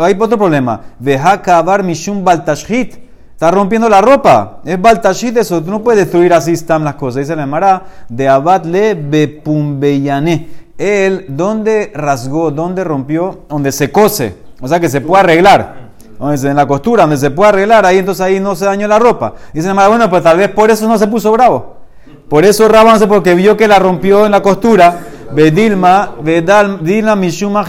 Hay 0.00 0.16
otro 0.18 0.38
problema. 0.38 0.80
Veja 0.98 1.42
kabar 1.42 1.82
mishum 1.82 2.24
baltashit. 2.24 2.96
Está 3.32 3.50
rompiendo 3.50 3.88
la 3.88 4.00
ropa. 4.00 4.60
Es 4.64 4.80
baltashit 4.80 5.36
eso. 5.36 5.62
Tú 5.62 5.70
no 5.70 5.82
puedes 5.82 6.00
destruir 6.00 6.32
así 6.32 6.52
están 6.52 6.82
las 6.84 6.94
cosas. 6.94 7.20
Dice 7.20 7.36
la 7.36 7.42
Emara 7.42 7.82
de 8.08 8.26
abad 8.28 8.64
le 8.64 8.94
bepumbeyane. 8.94 10.48
Él, 10.78 11.26
¿dónde 11.28 11.92
rasgó? 11.94 12.50
¿Dónde 12.50 12.84
rompió? 12.84 13.40
Donde 13.48 13.72
se 13.72 13.92
cose. 13.92 14.36
O 14.60 14.68
sea 14.68 14.80
que 14.80 14.88
se 14.88 15.02
puede 15.02 15.24
arreglar. 15.24 15.87
En 16.20 16.56
la 16.56 16.66
costura, 16.66 17.04
donde 17.04 17.16
se 17.16 17.30
puede 17.30 17.50
arreglar. 17.50 17.86
Ahí 17.86 17.98
entonces 17.98 18.22
ahí 18.22 18.40
no 18.40 18.56
se 18.56 18.64
dañó 18.64 18.88
la 18.88 18.98
ropa. 18.98 19.34
Dice 19.52 19.68
Emara, 19.70 19.88
bueno, 19.88 20.10
pues 20.10 20.22
tal 20.22 20.36
vez 20.36 20.48
por 20.48 20.70
eso 20.70 20.88
no 20.88 20.98
se 20.98 21.06
puso 21.06 21.30
bravo. 21.30 21.76
Por 22.28 22.44
eso 22.44 22.68
Rabba 22.68 22.92
no 22.92 22.98
sé, 22.98 23.06
porque 23.06 23.34
vio 23.34 23.56
que 23.56 23.68
la 23.68 23.78
rompió 23.78 24.26
en 24.26 24.32
la 24.32 24.42
costura. 24.42 24.98
Bedilma, 25.32 26.14
Bedal, 26.22 26.82
Dilma 26.82 27.14
Mishuma. 27.14 27.64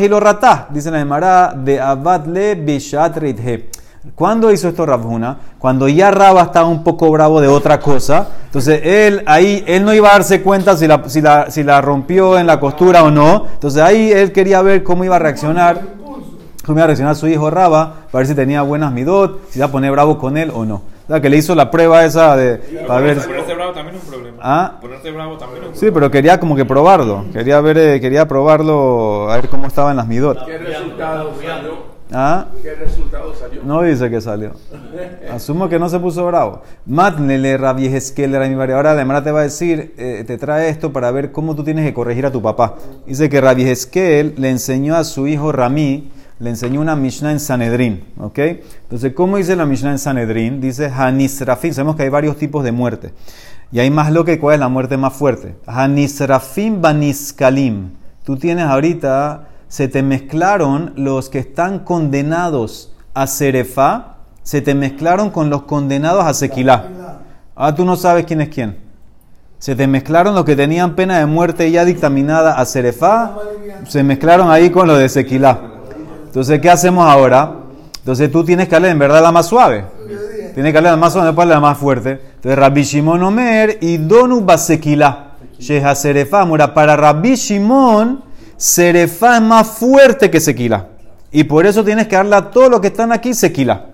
Dice 0.70 0.92
la 0.92 1.00
Emara 1.00 1.54
de 1.56 1.80
Abadle 1.80 2.56
Bishat 2.56 3.18
Rithe. 3.18 3.70
¿Cuándo 4.16 4.52
hizo 4.52 4.70
esto 4.70 4.86
Rabhuna? 4.86 5.38
Cuando 5.60 5.88
ya 5.88 6.10
Rabba 6.10 6.44
estaba 6.44 6.68
un 6.68 6.84
poco 6.84 7.12
bravo 7.12 7.42
de 7.42 7.48
otra 7.48 7.80
cosa. 7.80 8.28
Entonces 8.46 8.82
él 8.84 9.24
ahí, 9.26 9.64
él 9.68 9.86
no 9.86 9.94
iba 9.94 10.10
a 10.10 10.14
darse 10.14 10.42
cuenta 10.42 10.76
si 10.76 10.88
la, 10.88 11.08
si 11.08 11.22
la, 11.22 11.52
si 11.52 11.64
la 11.64 11.82
rompió 11.82 12.40
en 12.40 12.48
la 12.48 12.60
costura 12.60 13.04
o 13.04 13.12
no. 13.12 13.46
Entonces 13.54 13.82
ahí 13.82 14.12
él 14.12 14.32
quería 14.32 14.62
ver 14.62 14.84
cómo 14.84 15.04
iba 15.04 15.18
a 15.18 15.20
reaccionar. 15.20 15.99
Cómo 16.66 16.78
iba 16.78 16.84
a 16.84 16.88
reaccionar 16.88 17.16
su 17.16 17.28
hijo 17.28 17.50
Rabba, 17.50 18.06
para 18.12 18.20
ver 18.20 18.28
si 18.28 18.36
tenía 18.36 18.62
buenas 18.62 18.92
midot, 18.92 19.40
si 19.50 19.60
iba 19.60 19.68
a 19.68 19.72
poner 19.72 19.92
bravo 19.92 20.18
con 20.18 20.38
él 20.38 20.52
o 20.54 20.66
no. 20.66 20.76
O 20.76 21.12
sea, 21.12 21.22
que 21.22 21.30
le 21.30 21.38
hizo 21.38 21.56
la 21.56 21.72
prueba 21.72 22.06
esa 22.06 22.36
de, 22.36 22.58
para 22.86 23.02
ver. 23.02 23.18
Ponerse 23.18 23.56
bravo 23.56 23.72
también 23.72 23.96
es 23.96 24.04
un 24.04 24.10
problema. 24.10 24.38
¿Ah? 24.42 24.78
Ponerse 24.80 25.12
bravo 25.12 25.38
también 25.38 25.64
es 25.64 25.70
un 25.70 25.76
Sí, 25.76 25.90
pero 25.92 26.12
quería 26.12 26.40
como 26.40 26.56
que 26.56 26.66
probarlo. 26.66 27.26
Quería 27.34 27.60
ver, 27.62 27.78
eh, 27.80 28.00
quería 28.00 28.28
probarlo, 28.28 29.32
a 29.32 29.36
ver 29.38 29.50
cómo 29.50 29.66
estaban 29.66 29.96
las 29.96 30.08
midot. 30.08 30.46
¿Qué 30.46 30.58
resultado 30.60 31.34
salió? 31.42 32.00
¿Ah? 32.12 32.48
¿Qué 32.62 32.76
resultado 32.76 33.34
salió? 33.36 33.62
No 33.64 33.82
dice 33.82 34.10
que 34.10 34.20
salió. 34.20 34.52
Asumo 35.32 35.70
que 35.70 35.80
no 35.80 35.90
se 35.90 36.00
puso 36.00 36.26
bravo. 36.26 36.62
Matnele 36.86 37.58
mi 37.58 38.56
barrio. 38.56 38.76
Ahora 38.76 38.94
la 38.94 39.02
hermana 39.02 39.24
te 39.24 39.32
va 39.32 39.40
a 39.40 39.44
decir, 39.44 39.94
eh, 39.98 40.24
te 40.26 40.38
trae 40.38 40.70
esto 40.70 40.94
para 40.94 41.10
ver 41.12 41.32
cómo 41.32 41.56
tú 41.56 41.64
tienes 41.64 41.86
que 41.86 41.94
corregir 41.94 42.26
a 42.26 42.32
tu 42.32 42.42
papá. 42.42 42.76
Dice 43.06 43.30
que 43.30 43.42
Rabbi 43.42 43.64
Esquel 43.68 44.36
le 44.38 44.50
enseñó 44.50 44.96
a 44.96 45.04
su 45.04 45.28
hijo 45.28 45.52
Ramí, 45.52 46.12
le 46.40 46.50
enseñó 46.50 46.80
una 46.82 46.96
Mishnah 46.96 47.32
en 47.32 47.40
Sanedrín. 47.40 48.04
¿Ok? 48.18 48.40
Entonces, 48.40 49.14
¿cómo 49.14 49.38
dice 49.38 49.56
la 49.56 49.66
Mishnah 49.66 49.92
en 49.92 50.00
Sanedrín? 50.00 50.62
Dice 50.62 50.88
Hanisrafim. 50.88 51.74
Sabemos 51.74 51.96
que 51.96 52.04
hay 52.04 52.10
varios 52.10 52.38
tipos 52.38 52.64
de 52.64 52.72
muerte. 52.72 53.14
Y 53.72 53.80
hay 53.80 53.92
más 53.92 54.12
lo 54.12 54.26
que 54.26 54.40
cuál 54.40 54.56
es 54.56 54.60
la 54.60 54.70
muerte 54.70 54.98
más 54.98 55.14
fuerte. 55.14 55.56
Hanisrafim 55.68 56.82
baniskalim. 56.82 57.92
tú 58.24 58.38
tienes 58.38 58.66
ahorita, 58.66 59.50
se 59.68 59.88
te 59.88 60.02
mezclaron 60.02 60.94
los 60.96 61.30
que 61.30 61.40
están 61.40 61.80
condenados 61.80 62.94
a 63.14 63.28
Serefá, 63.28 64.16
se 64.42 64.62
te 64.62 64.74
mezclaron 64.74 65.30
con 65.30 65.50
los 65.50 65.64
condenados 65.64 66.26
a 66.26 66.34
Sequilá. 66.34 67.20
Ahora 67.56 67.76
tú 67.76 67.86
no 67.86 67.96
sabes 67.96 68.26
quién 68.26 68.42
es 68.42 68.50
quién. 68.50 68.78
Se 69.60 69.76
te 69.76 69.88
mezclaron 69.88 70.34
los 70.34 70.46
que 70.46 70.56
tenían 70.56 70.96
pena 70.96 71.20
de 71.20 71.26
muerte 71.26 71.70
ya 71.70 71.86
dictaminada 71.86 72.54
a 72.54 72.66
Serefá, 72.66 73.38
se 73.88 74.04
mezclaron 74.04 74.50
ahí 74.50 74.70
con 74.70 74.88
los 74.88 74.98
de 74.98 75.10
Sequilá. 75.10 75.69
Entonces, 76.30 76.62
¿qué 76.62 76.70
hacemos 76.70 77.10
ahora? 77.10 77.56
Entonces 77.98 78.32
tú 78.32 78.44
tienes 78.44 78.68
que 78.68 78.76
darle 78.76 78.90
en 78.92 79.00
verdad 79.00 79.20
la 79.24 79.32
más 79.32 79.48
suave. 79.48 79.84
Tienes 80.54 80.72
que 80.72 80.76
darle 80.76 80.92
la 80.92 80.96
más 80.96 81.12
suave, 81.12 81.30
después 81.30 81.48
la 81.48 81.60
más 81.60 81.76
fuerte. 81.76 82.22
Entonces, 82.36 82.56
Rabbi 82.56 82.84
Shimon 82.84 83.24
Omer 83.24 83.80
y 83.82 83.98
Donu 83.98 84.42
Basequilá. 84.42 85.32
Sheha 85.58 85.96
Serefá. 85.96 86.46
Para 86.76 86.96
Rabbi 86.96 87.34
Shimon, 87.34 88.22
Serefá 88.56 89.38
es 89.38 89.42
más 89.42 89.68
fuerte 89.68 90.30
que 90.30 90.40
Sequilá. 90.40 90.90
Y 91.32 91.46
por 91.46 91.66
eso 91.66 91.84
tienes 91.84 92.08
que 92.08 92.16
darle 92.16 92.36
a 92.36 92.52
todos 92.52 92.70
los 92.70 92.80
que 92.80 92.88
están 92.88 93.12
aquí 93.12 93.34
Sequilá. 93.34 93.88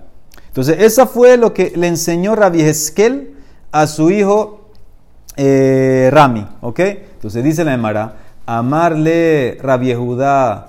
Entonces, 0.48 0.76
eso 0.80 1.06
fue 1.06 1.38
lo 1.38 1.54
que 1.54 1.72
le 1.74 1.86
enseñó 1.86 2.34
Rabbi 2.34 2.60
Esquel 2.60 3.34
a 3.72 3.86
su 3.86 4.10
hijo 4.10 4.68
eh, 5.36 6.10
Rami. 6.12 6.46
¿Ok? 6.60 6.80
Entonces 6.80 7.42
dice 7.42 7.64
la 7.64 7.72
Emara, 7.72 8.14
amarle 8.44 9.58
Rabbi 9.62 9.94
Judá 9.94 10.68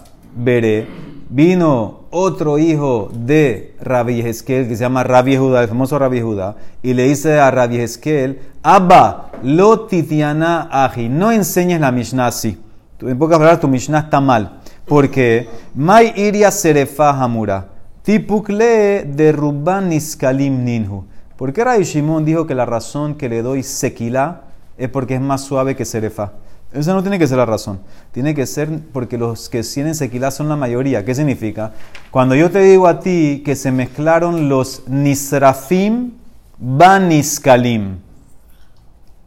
vino 1.29 2.01
otro 2.09 2.57
hijo 2.57 3.09
de 3.13 3.75
Rabbi 3.81 4.21
Esquel 4.21 4.67
que 4.67 4.75
se 4.75 4.81
llama 4.81 5.03
Rabbi 5.03 5.37
Judá, 5.37 5.61
el 5.61 5.67
famoso 5.67 5.99
Rabbi 5.99 6.21
Judá, 6.21 6.55
y 6.81 6.93
le 6.93 7.03
dice 7.03 7.39
a 7.39 7.51
Rabbi 7.51 7.79
Esquel, 7.79 8.39
Abba, 8.63 9.31
lo 9.43 9.81
titiana 9.81 10.67
aji, 10.71 11.09
no 11.09 11.31
enseñes 11.31 11.79
la 11.79 11.91
Mishnah 11.91 12.27
así. 12.27 12.61
En 13.01 13.17
pocas 13.17 13.37
palabras, 13.37 13.59
tu 13.59 13.67
Mishnah 13.67 13.99
está 13.99 14.19
mal. 14.19 14.59
Porque, 14.85 15.47
Mai 15.75 16.13
iria 16.15 16.49
serefa 16.49 17.11
hamura, 17.11 17.67
tipukle 18.03 19.03
de 19.03 19.31
ruban 19.31 19.89
niskalim 19.89 20.63
ninhu. 20.63 21.05
¿Por 21.35 21.53
qué 21.53 21.63
Rabbi 21.63 21.83
Shimon 21.83 22.25
dijo 22.25 22.47
que 22.47 22.55
la 22.55 22.65
razón 22.65 23.15
que 23.15 23.29
le 23.29 23.41
doy 23.41 23.61
sequila 23.61 24.41
es 24.77 24.89
porque 24.89 25.15
es 25.15 25.21
más 25.21 25.41
suave 25.41 25.75
que 25.75 25.85
serefa? 25.85 26.31
Esa 26.73 26.93
no 26.93 27.01
tiene 27.01 27.17
que 27.17 27.27
ser 27.27 27.37
la 27.37 27.45
razón. 27.45 27.79
Tiene 28.11 28.35
que 28.35 28.45
ser 28.45 28.69
porque 28.91 29.17
los 29.17 29.49
que 29.49 29.63
tienen 29.63 29.95
sequilá 29.95 30.31
son 30.31 30.49
la 30.49 30.55
mayoría. 30.55 31.05
¿Qué 31.05 31.15
significa? 31.15 31.71
Cuando 32.11 32.35
yo 32.35 32.51
te 32.51 32.59
digo 32.59 32.87
a 32.87 32.99
ti 32.99 33.41
que 33.45 33.55
se 33.55 33.71
mezclaron 33.71 34.49
los 34.49 34.83
nisrafim 34.87 36.11
baniskalim, 36.57 37.99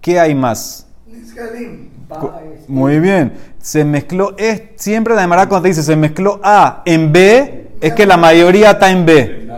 ¿qué 0.00 0.20
hay 0.20 0.34
más? 0.34 0.86
Niskalim. 1.06 1.88
Muy 2.68 3.00
bien. 3.00 3.32
Se 3.60 3.84
mezcló, 3.84 4.34
es 4.36 4.62
siempre 4.76 5.14
la 5.14 5.22
demara 5.22 5.48
cuando 5.48 5.62
te 5.62 5.68
dice 5.68 5.82
se 5.82 5.96
mezcló 5.96 6.40
A 6.42 6.82
en 6.84 7.12
B, 7.12 7.70
es 7.80 7.94
que 7.94 8.06
la 8.06 8.16
mayoría 8.16 8.72
está 8.72 8.90
en 8.90 9.06
B. 9.06 9.48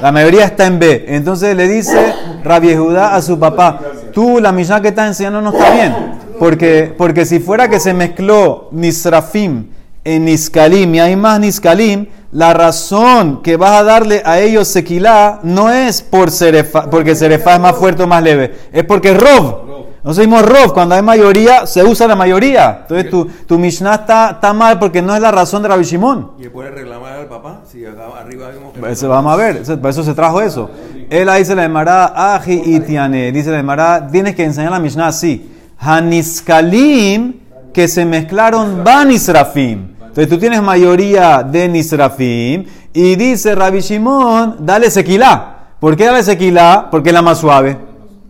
La 0.00 0.12
mayoría 0.12 0.44
está 0.44 0.66
en 0.66 0.78
B. 0.78 1.06
Entonces 1.08 1.56
le 1.56 1.66
dice 1.68 2.14
Rabbi 2.44 2.74
Judá 2.74 3.14
a 3.14 3.22
su 3.22 3.38
papá, 3.38 3.80
tú 4.18 4.40
la 4.40 4.50
Mishnah 4.50 4.82
que 4.82 4.88
estás 4.88 5.06
enseñando 5.06 5.40
no 5.40 5.50
está 5.50 5.70
bien. 5.70 5.94
Porque, 6.40 6.92
porque 6.98 7.24
si 7.24 7.38
fuera 7.38 7.68
que 7.68 7.78
se 7.78 7.94
mezcló 7.94 8.68
Nisrafim 8.72 9.66
en 10.02 10.24
Niskalim 10.24 10.92
y 10.96 10.98
hay 10.98 11.14
más 11.14 11.38
Niskalim, 11.38 12.08
la 12.32 12.52
razón 12.52 13.42
que 13.44 13.56
vas 13.56 13.80
a 13.80 13.84
darle 13.84 14.20
a 14.24 14.40
ellos 14.40 14.66
Sequilá 14.66 15.38
no 15.44 15.70
es 15.70 16.02
por 16.02 16.32
Serefa, 16.32 16.90
porque 16.90 17.14
Serefa 17.14 17.54
es 17.54 17.60
más 17.60 17.76
fuerte 17.76 18.02
o 18.02 18.08
más 18.08 18.20
leve, 18.20 18.56
es 18.72 18.82
porque 18.82 19.14
Rov. 19.14 19.67
Nosotros 20.08 20.26
dimos 20.26 20.42
Rov, 20.42 20.72
cuando 20.72 20.94
hay 20.94 21.02
mayoría, 21.02 21.66
se 21.66 21.84
usa 21.84 22.06
la 22.06 22.16
mayoría. 22.16 22.78
Entonces 22.80 23.10
tu, 23.10 23.26
tu 23.46 23.58
Mishnah 23.58 23.94
está, 23.94 24.30
está 24.30 24.54
mal 24.54 24.78
porque 24.78 25.02
no 25.02 25.14
es 25.14 25.20
la 25.20 25.30
razón 25.30 25.62
de 25.62 25.68
Rabbi 25.68 25.84
Shimon. 25.84 26.30
¿Y 26.38 26.44
le 26.44 26.50
puede 26.50 26.70
reclamar 26.70 27.12
al 27.12 27.26
papá? 27.26 27.60
Si 27.70 27.84
acá 27.84 28.06
arriba 28.18 28.48
vemos 28.48 28.72
que... 28.72 28.90
Eso 28.90 29.10
vamos 29.10 29.34
a 29.34 29.36
ver, 29.36 29.56
eso- 29.58 29.78
por 29.78 29.90
eso 29.90 30.02
se 30.02 30.14
trajo 30.14 30.40
eso. 30.40 30.70
Él 31.10 31.28
ahí 31.28 31.44
se 31.44 31.54
la 31.54 31.60
llamará 31.64 32.34
Aji 32.36 32.62
y 32.64 32.80
Tiane. 32.80 33.32
Dice 33.32 33.50
la 33.50 33.58
llamará, 33.58 34.08
tienes 34.10 34.34
que 34.34 34.44
enseñar 34.44 34.70
la 34.70 34.78
Mishnah 34.78 35.08
así. 35.08 35.52
Haniskalim, 35.78 37.34
que 37.74 37.86
se 37.86 38.06
mezclaron 38.06 38.82
van 38.82 39.10
Israfim. 39.12 39.88
Entonces 40.00 40.28
tú 40.30 40.38
tienes 40.38 40.62
mayoría 40.62 41.42
de 41.42 41.68
Nisrafim. 41.68 42.64
Y 42.94 43.14
dice 43.16 43.54
Rabbi 43.54 43.80
Shimon, 43.80 44.56
dale 44.60 44.90
sequilá. 44.90 45.56
¿Por 45.78 45.96
qué 45.96 46.06
dale 46.06 46.22
sequilá? 46.22 46.88
Porque 46.90 47.10
es 47.10 47.14
la 47.14 47.20
más 47.22 47.36
suave. 47.38 47.87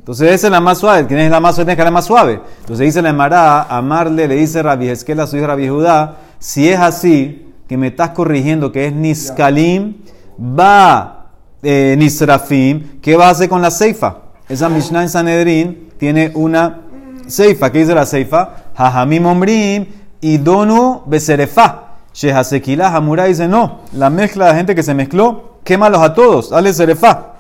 Entonces 0.09 0.37
esa 0.37 0.47
es 0.47 0.51
la 0.51 0.63
más 0.63 0.79
suave. 0.79 1.07
¿Quién 1.07 1.21
es 1.21 1.31
la 1.31 1.39
más 1.39 1.55
suave? 1.55 1.67
Tienes 1.67 1.77
que 1.77 1.83
darle 1.83 1.95
más 1.95 2.07
suave. 2.07 2.41
Entonces 2.61 2.87
dice 2.87 3.03
la 3.03 3.11
Emara, 3.11 3.65
amarle, 3.65 4.27
le 4.27 4.37
dice 4.37 4.63
Rabbi 4.63 4.89
Esquela, 4.89 5.27
su 5.27 5.37
hijo 5.37 5.47
Rabbi 5.47 5.69
Judá, 5.69 6.17
si 6.39 6.67
es 6.67 6.81
así, 6.81 7.53
que 7.69 7.77
me 7.77 7.89
estás 7.89 8.13
corrigiendo 8.13 8.73
que 8.73 8.87
es 8.87 8.95
Niskalim, 8.95 9.97
va 10.41 11.27
eh, 11.63 11.95
Nisrafim, 11.99 13.03
¿qué 13.03 13.19
va 13.19 13.27
a 13.27 13.31
hacer 13.33 13.51
con 13.51 13.61
la 13.61 13.71
Seifa? 13.71 14.17
Esa 14.49 14.71
Mishnah 14.71 15.03
en 15.03 15.09
Sanedrín 15.11 15.91
tiene 15.99 16.33
una 16.35 16.81
Seifa. 17.27 17.71
¿Qué 17.71 17.81
dice 17.81 17.95
la 17.95 18.07
Seifa? 18.07 18.65
Jajamim 18.79 19.27
Ombrim 19.27 19.89
y 20.23 20.39
Donu 20.39 21.03
Beserefa. 21.05 21.83
Shehasekila 22.15 22.97
Hamura 22.97 23.27
dice 23.27 23.47
no. 23.47 23.81
La 23.93 24.09
mezcla 24.09 24.47
de 24.47 24.55
gente 24.55 24.75
que 24.75 24.83
se 24.83 24.95
mezcló, 24.95 25.59
quémalos 25.65 26.01
a 26.01 26.15
todos, 26.15 26.49
dale 26.49 26.73
Serefa. 26.73 27.35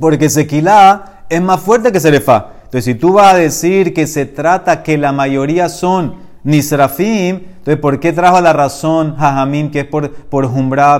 Porque 0.00 0.28
Sequilá 0.28 1.12
es 1.34 1.42
más 1.42 1.60
fuerte 1.60 1.92
que 1.92 2.00
Serefá. 2.00 2.48
Entonces, 2.64 2.84
si 2.84 2.94
tú 2.94 3.14
vas 3.14 3.34
a 3.34 3.36
decir 3.36 3.94
que 3.94 4.06
se 4.06 4.26
trata 4.26 4.82
que 4.82 4.98
la 4.98 5.12
mayoría 5.12 5.68
son 5.68 6.14
Nisrafim, 6.44 7.40
entonces, 7.58 7.76
¿por 7.80 8.00
qué 8.00 8.12
trajo 8.12 8.40
la 8.40 8.52
razón 8.52 9.16
Jajamim, 9.16 9.70
que 9.70 9.80
es 9.80 9.86
por, 9.86 10.10
por 10.10 10.50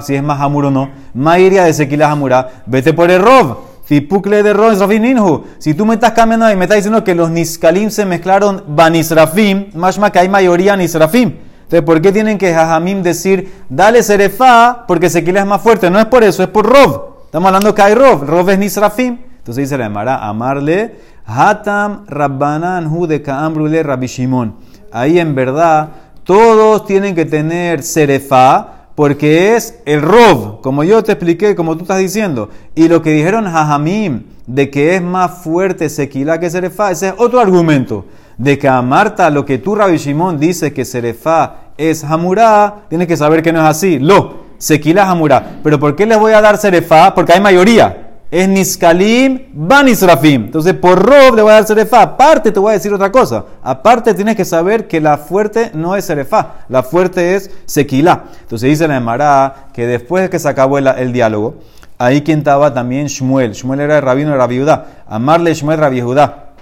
si 0.03 0.15
es 0.15 0.23
más 0.23 0.41
Hamur 0.41 0.67
o 0.67 0.71
no? 0.71 0.91
Mairia 1.13 1.65
de 1.65 1.75
Sequilá 1.75 2.11
Hamura, 2.11 2.63
vete 2.67 2.93
por 2.93 3.11
el. 3.11 3.23
Tipukle 3.93 4.43
de 4.43 4.55
Nisrafim 4.55 5.03
Ninhu. 5.03 5.45
Si 5.59 5.75
tú 5.75 5.85
me 5.85 5.95
estás 5.95 6.13
cambiando 6.13 6.51
y 6.51 6.57
me 6.57 6.65
estás 6.65 6.77
diciendo 6.77 7.05
que 7.05 7.15
los 7.15 7.31
Niskalim 7.31 7.91
se 7.91 8.07
mezclaron 8.07 8.65
Banisrafim, 8.69 9.67
más 9.75 9.99
que 10.11 10.19
hay 10.19 10.31
mayoría 10.31 10.75
Nisrafim. 10.79 11.35
Entonces, 11.65 11.83
¿por 11.83 12.01
qué 12.01 12.11
tienen 12.11 12.39
que 12.39 12.55
Jajamim 12.55 13.03
decir, 13.03 13.53
dale 13.69 14.03
Serefá, 14.03 14.85
porque 14.89 15.11
Sequilá 15.11 15.41
es 15.41 15.47
más 15.47 15.61
fuerte? 15.61 15.91
No 15.91 15.99
es 15.99 16.07
por 16.07 16.25
eso, 16.25 16.43
es 16.43 16.49
por 16.49 16.65
Rov. 16.65 17.25
Estamos 17.27 17.49
hablando 17.49 17.75
que 17.75 17.83
hay 17.83 17.95
Rov. 17.95 18.25
Rov 18.25 18.49
es 18.49 18.59
Nisrafim. 18.59 19.19
Entonces 19.43 19.65
dice 19.65 19.77
la 19.77 19.87
Emara, 19.87 20.29
amarle, 20.29 20.95
Hatam 21.27 22.05
Rabbanan 22.07 22.87
Hu 22.87 23.09
de 23.09 23.23
Kaambrule 23.23 23.83
Rabbi 23.83 24.07
Shimon. 24.07 24.55
Ahí 24.93 25.19
en 25.19 25.35
verdad, 25.35 25.89
todos 26.23 26.87
tienen 26.87 27.17
que 27.17 27.25
tener 27.25 27.83
Serefá, 27.83 28.87
porque 28.95 29.57
es 29.57 29.81
el 29.85 30.01
Rov, 30.01 30.61
como 30.61 30.85
yo 30.85 31.03
te 31.03 31.11
expliqué, 31.11 31.57
como 31.57 31.75
tú 31.77 31.83
estás 31.83 31.99
diciendo. 31.99 32.51
Y 32.77 32.87
lo 32.87 33.03
que 33.03 33.11
dijeron 33.11 33.47
Jajamim, 33.47 34.27
de 34.47 34.71
que 34.71 34.95
es 34.95 35.03
más 35.03 35.43
fuerte 35.43 35.89
Sequilá 35.89 36.39
que 36.39 36.49
Serefá, 36.49 36.93
ese 36.93 37.09
es 37.09 37.15
otro 37.19 37.41
argumento. 37.41 38.05
De 38.39 38.61
que 38.61 38.69
a 38.69 38.81
Marta, 38.81 39.29
lo 39.29 39.45
que 39.45 39.59
tú, 39.59 39.75
Rabbi 39.75 39.97
Shimon, 39.97 40.39
dices 40.39 40.73
que 40.73 40.85
Serefá 40.85 41.57
es 41.77 42.05
Hamurá, 42.05 42.85
tienes 42.89 43.09
que 43.09 43.17
saber 43.17 43.43
que 43.43 43.53
no 43.53 43.59
es 43.59 43.67
así. 43.67 43.99
Lo, 43.99 44.43
Sequilá 44.59 45.11
Hamurá. 45.11 45.59
Pero 45.65 45.81
¿por 45.81 45.97
qué 45.97 46.07
les 46.07 46.21
voy 46.21 46.33
a 46.33 46.41
dar 46.41 46.59
Serefá? 46.59 47.13
Porque 47.13 47.33
hay 47.33 47.41
mayoría. 47.41 48.02
Es 48.33 48.49
Niskalim, 48.49 49.43
Ban 49.53 49.87
Israfim. 49.89 50.45
Entonces, 50.45 50.73
por 50.73 50.99
Rob 50.99 51.37
le 51.37 51.43
voy 51.43 51.51
a 51.51 51.57
dar 51.57 51.67
Serefá. 51.67 52.01
Aparte, 52.01 52.51
te 52.51 52.59
voy 52.59 52.71
a 52.71 52.73
decir 52.73 52.91
otra 52.91 53.13
cosa. 53.13 53.45
Aparte, 53.63 54.15
tienes 54.15 54.37
que 54.37 54.47
saber 54.47 54.89
que 54.89 55.03
la 55.03 55.19
fuerte 55.19 55.71
no 55.75 55.95
es 55.97 56.07
Serefá. 56.07 56.65
La 56.71 56.83
fuerte 56.83 57.35
es 57.35 57.51
Sequilá. 57.67 58.25
Entonces, 58.41 58.71
dice 58.71 58.89
la 58.89 58.97
Emara 58.97 59.67
que 59.75 59.87
después 59.87 60.23
de 60.23 60.31
que 60.31 60.39
se 60.39 60.49
acabó 60.49 60.79
el, 60.79 61.13
diálogo, 61.13 61.57
ahí 61.99 62.23
quien 62.23 62.39
estaba 62.39 62.73
también 62.73 63.09
Shmuel. 63.09 63.53
Shmuel 63.53 63.81
era 63.81 63.99
el 63.99 64.03
rabino 64.03 64.31
de 64.31 64.39
Rabbi. 64.39 64.65
Amarle 65.09 65.53
Shmuel 65.53 65.79
Rabbi 65.79 66.01
Judá. 66.01 66.55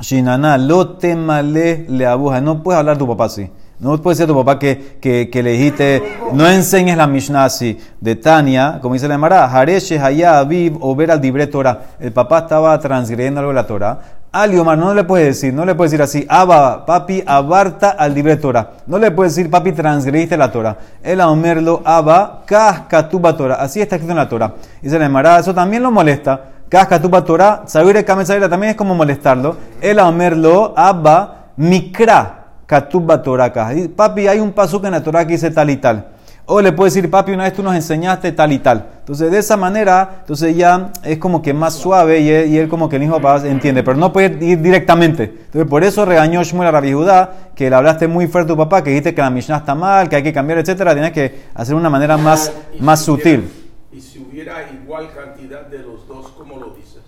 Shinana, 0.00 0.56
lo 0.56 0.98
temale 0.98 1.84
le 1.88 2.06
abuja. 2.06 2.40
No 2.40 2.62
puedes 2.62 2.78
hablar 2.78 2.96
tu 2.96 3.08
papá 3.08 3.24
así. 3.24 3.50
No 3.80 3.96
puedes 4.02 4.18
decir 4.18 4.30
a 4.30 4.34
tu 4.34 4.38
papá 4.38 4.58
que, 4.58 4.98
que, 5.00 5.30
que 5.30 5.42
le 5.42 5.52
dijiste, 5.52 6.02
no 6.32 6.48
enseñes 6.48 6.96
la 6.96 7.06
Mishnah 7.06 7.44
así. 7.44 7.78
De 8.00 8.16
Tania, 8.16 8.80
como 8.82 8.94
dice 8.94 9.06
la 9.06 9.14
Emara, 9.14 9.44
Hareshe 9.44 10.00
Haya 10.00 10.38
Aviv 10.38 10.76
o 10.80 10.96
ver 10.96 11.12
al 11.12 11.20
Dibre 11.20 11.46
Torah. 11.46 11.82
El 12.00 12.12
papá 12.12 12.40
estaba 12.40 12.76
transgrediendo 12.80 13.38
algo 13.38 13.50
de 13.50 13.54
la 13.54 13.66
Torah. 13.66 13.98
Ali 14.32 14.58
Omar, 14.58 14.76
no 14.76 14.92
le 14.94 15.04
puedes 15.04 15.26
decir, 15.26 15.54
no 15.54 15.64
le 15.64 15.74
puedes 15.74 15.92
decir 15.92 16.02
así, 16.02 16.26
Abba, 16.28 16.84
papi, 16.84 17.22
abarta 17.24 17.90
al 17.90 18.14
Dibre 18.14 18.36
Torah. 18.36 18.72
No 18.86 18.98
le 18.98 19.10
puedes 19.10 19.34
decir, 19.34 19.50
papi, 19.50 19.72
transgrediste 19.72 20.36
la 20.36 20.50
Torah. 20.50 20.76
El 21.02 21.20
Omerlo, 21.20 21.80
Abba, 21.84 22.42
Katuba 22.46 23.36
Torah. 23.36 23.54
Así 23.54 23.80
está 23.80 23.94
escrito 23.96 24.12
en 24.12 24.18
la 24.18 24.28
Torah. 24.28 24.54
Dice 24.82 24.98
la 24.98 25.06
Emara, 25.06 25.38
eso 25.38 25.54
también 25.54 25.82
lo 25.82 25.90
molesta. 25.90 26.40
Katuba 26.68 27.24
Torah, 27.24 27.62
Sabire 27.66 28.04
Kamesaira 28.04 28.48
también 28.48 28.70
es 28.70 28.76
como 28.76 28.94
molestarlo. 28.94 29.56
El 29.80 29.98
Omerlo, 30.00 30.74
Abba, 30.76 31.46
Mikra. 31.56 32.37
Katuba 32.68 33.22
Torah. 33.22 33.50
Papi, 33.96 34.28
hay 34.28 34.40
un 34.40 34.52
paso 34.52 34.78
en 34.84 34.90
la 34.92 35.02
Torah 35.02 35.26
que 35.26 35.32
dice 35.32 35.50
tal 35.50 35.70
y 35.70 35.78
tal. 35.78 36.06
O 36.44 36.60
le 36.60 36.70
puede 36.72 36.90
decir, 36.90 37.10
papi, 37.10 37.32
una 37.32 37.44
vez 37.44 37.54
tú 37.54 37.62
nos 37.62 37.74
enseñaste 37.74 38.30
tal 38.32 38.52
y 38.52 38.58
tal. 38.58 38.86
Entonces, 39.00 39.30
de 39.30 39.38
esa 39.38 39.56
manera, 39.56 40.16
entonces 40.20 40.54
ya 40.54 40.92
es 41.02 41.16
como 41.18 41.40
que 41.40 41.54
más 41.54 41.74
suave 41.74 42.20
y 42.20 42.28
él, 42.30 42.48
y 42.50 42.58
él 42.58 42.68
como 42.68 42.90
que 42.90 42.96
el 42.96 43.04
hijo 43.04 43.20
papá 43.20 43.46
entiende, 43.46 43.82
pero 43.82 43.96
no 43.96 44.12
puede 44.12 44.44
ir 44.44 44.60
directamente. 44.60 45.24
Entonces, 45.24 45.66
por 45.68 45.82
eso 45.82 46.04
regañó 46.04 46.42
Shmuel 46.42 46.68
a 46.68 46.70
Rabbi 46.72 46.92
Judá, 46.92 47.32
que 47.54 47.70
le 47.70 47.76
hablaste 47.76 48.06
muy 48.06 48.26
fuerte 48.26 48.52
a 48.52 48.54
tu 48.54 48.58
papá, 48.58 48.82
que 48.84 48.90
dijiste 48.90 49.14
que 49.14 49.22
la 49.22 49.30
Mishnah 49.30 49.56
está 49.58 49.74
mal, 49.74 50.08
que 50.10 50.16
hay 50.16 50.22
que 50.22 50.32
cambiar, 50.34 50.58
etcétera. 50.58 50.92
Tienes 50.92 51.12
que 51.12 51.46
hacer 51.54 51.74
una 51.74 51.88
manera 51.90 52.16
más, 52.18 52.52
Y 52.74 52.78
si 52.78 52.82
más 52.82 53.08
hubiera- 53.08 53.22
sutil. 53.40 53.50
Y 53.92 54.00
si 54.00 54.18
hubiera 54.18 54.54
igual 54.72 55.08
cantidad 55.14 55.66
de 55.66 55.78
los 55.78 56.06
dos, 56.06 56.28
¿cómo 56.36 56.56
lo 56.58 56.70
dices? 56.74 57.00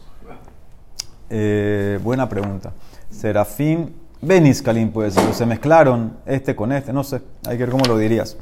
Eh, 1.30 1.98
buena 2.02 2.28
pregunta. 2.28 2.72
Serafín 3.10 3.94
Beniscalim 4.22 4.90
puede 4.90 5.10
ser. 5.10 5.32
Se 5.32 5.46
mezclaron 5.46 6.18
este 6.26 6.54
con 6.54 6.72
este, 6.72 6.92
no 6.92 7.02
sé. 7.02 7.22
Hay 7.46 7.56
que 7.56 7.64
ver 7.64 7.70
cómo 7.70 7.84
lo 7.86 7.96
dirías. 7.96 8.36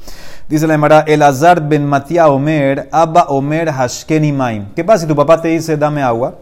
Dice 0.48 0.66
la 0.66 0.74
Emara, 0.74 1.00
el 1.06 1.22
Azar 1.22 1.68
ben 1.68 1.86
Matia 1.86 2.28
Omer, 2.28 2.88
Abba 2.90 3.26
Omer 3.28 3.70
Hashkeni 3.70 4.32
Maim. 4.32 4.66
¿Qué 4.74 4.82
pasa 4.82 5.02
si 5.02 5.06
tu 5.06 5.14
papá 5.14 5.40
te 5.40 5.48
dice 5.48 5.76
dame 5.76 6.02
agua? 6.02 6.36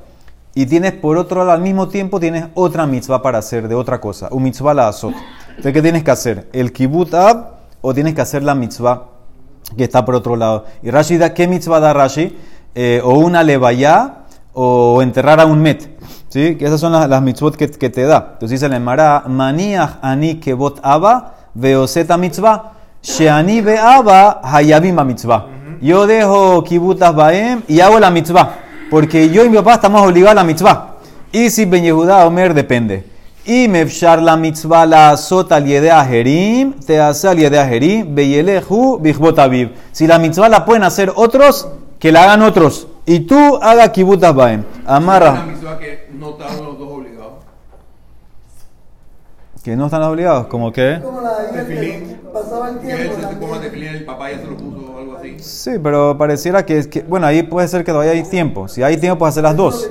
Y 0.54 0.64
tienes 0.64 0.92
por 0.92 1.18
otro 1.18 1.40
lado, 1.40 1.50
al 1.50 1.60
mismo 1.60 1.86
tiempo, 1.88 2.18
tienes 2.18 2.46
otra 2.54 2.86
mitzvah 2.86 3.20
para 3.20 3.36
hacer 3.38 3.68
de 3.68 3.74
otra 3.74 4.00
cosa. 4.00 4.28
Un 4.30 4.42
mitzvah 4.42 4.72
la 4.72 4.88
azot. 4.88 5.12
Entonces, 5.50 5.72
¿qué 5.74 5.82
tienes 5.82 6.02
que 6.02 6.10
hacer? 6.10 6.48
¿El 6.54 6.72
kibbut 6.72 7.12
ab 7.12 7.56
o 7.82 7.92
tienes 7.92 8.14
que 8.14 8.22
hacer 8.22 8.42
la 8.42 8.54
mitzvah 8.54 9.08
que 9.76 9.84
está 9.84 10.02
por 10.02 10.14
otro 10.14 10.34
lado? 10.34 10.64
Y 10.82 10.90
Rashi 10.90 11.18
da, 11.18 11.34
¿qué 11.34 11.46
mitzvah 11.46 11.78
da 11.78 11.92
Rashi? 11.92 12.38
Eh, 12.74 13.02
o 13.04 13.18
una 13.18 13.42
levaya 13.42 14.25
o 14.58 15.02
enterrar 15.02 15.38
a 15.38 15.44
un 15.44 15.60
met. 15.60 15.86
¿Sí? 16.28 16.56
Que 16.56 16.64
esas 16.64 16.80
son 16.80 16.92
las, 16.92 17.08
las 17.08 17.22
mitzvot 17.22 17.56
que, 17.56 17.70
que 17.70 17.90
te 17.90 18.04
da. 18.04 18.30
Entonces 18.32 18.58
dice 18.58 18.68
la 18.68 18.76
Emara, 18.76 19.24
maniach 19.28 19.98
ani 20.02 20.40
kebot 20.40 20.80
aba 20.82 21.34
veoseta 21.54 22.16
mitzvah, 22.16 22.72
sheani 23.02 23.60
beaba 23.60 24.40
hayabim 24.42 24.96
mitzvah. 25.04 25.46
Yo 25.80 26.06
dejo 26.06 26.64
kibutas 26.64 27.14
baem 27.14 27.62
y 27.68 27.80
hago 27.80 28.00
la 28.00 28.10
mitzvah. 28.10 28.54
Porque 28.90 29.28
yo 29.28 29.44
y 29.44 29.50
mi 29.50 29.56
papá 29.56 29.74
estamos 29.74 30.00
obligados 30.02 30.32
a 30.32 30.34
la 30.36 30.44
mitzvah. 30.44 30.96
Y 31.32 31.50
si 31.50 31.66
Ben 31.66 31.84
Yehuda 31.84 32.26
Omer 32.26 32.54
depende. 32.54 33.04
Y 33.44 33.68
mefshar 33.68 34.22
la 34.22 34.36
mitzvah 34.36 34.86
la 34.86 35.10
azot 35.10 35.52
al 35.52 35.66
yede 35.66 35.90
ajerim, 35.90 36.72
te 36.72 36.98
hace 36.98 37.28
al 37.28 37.38
yede 37.38 37.58
ajerim, 37.58 38.14
beyelehu 38.14 38.98
bichbot 38.98 39.38
aviv. 39.38 39.70
Si 39.92 40.06
la 40.06 40.18
mitzvah 40.18 40.48
la 40.48 40.64
pueden 40.64 40.82
hacer 40.82 41.12
otros, 41.14 41.68
que 41.98 42.10
la 42.10 42.24
hagan 42.24 42.42
otros. 42.42 42.88
Y 43.06 43.20
tú 43.20 43.56
haga 43.62 43.90
kibutas 43.92 44.34
baem. 44.34 44.64
Una 44.84 44.96
Amarra. 44.96 45.46
que 45.78 46.08
no 46.12 46.30
estaban 46.30 46.64
los 46.64 46.78
dos 46.78 46.88
obligados. 46.90 47.32
Que 49.62 49.76
no 49.76 49.86
están 49.86 50.02
obligados, 50.02 50.46
como 50.48 50.72
que. 50.72 51.00
Como 51.02 51.20
la 51.20 51.38
de 51.38 51.52
Tefilín. 51.52 52.06
tiempo. 52.06 52.38
él 52.38 53.10
se 53.14 53.20
también. 53.20 53.40
ponga 53.40 53.60
tefilín, 53.60 53.88
el 53.88 54.04
papá 54.04 54.30
ya 54.30 54.38
se 54.38 54.46
lo 54.46 54.56
puso 54.56 54.92
o 54.92 54.98
algo 54.98 55.16
así. 55.16 55.36
Sí, 55.38 55.70
pero 55.82 56.16
pareciera 56.18 56.64
que, 56.66 56.78
es 56.78 56.86
que. 56.88 57.02
Bueno, 57.02 57.26
ahí 57.26 57.42
puede 57.42 57.66
ser 57.68 57.84
que 57.84 57.92
todavía 57.92 58.12
hay 58.12 58.22
tiempo. 58.24 58.68
Si 58.68 58.82
hay 58.82 58.96
tiempo, 58.96 59.18
puedes 59.18 59.34
hacer 59.34 59.44
las 59.44 59.56
dos. 59.56 59.88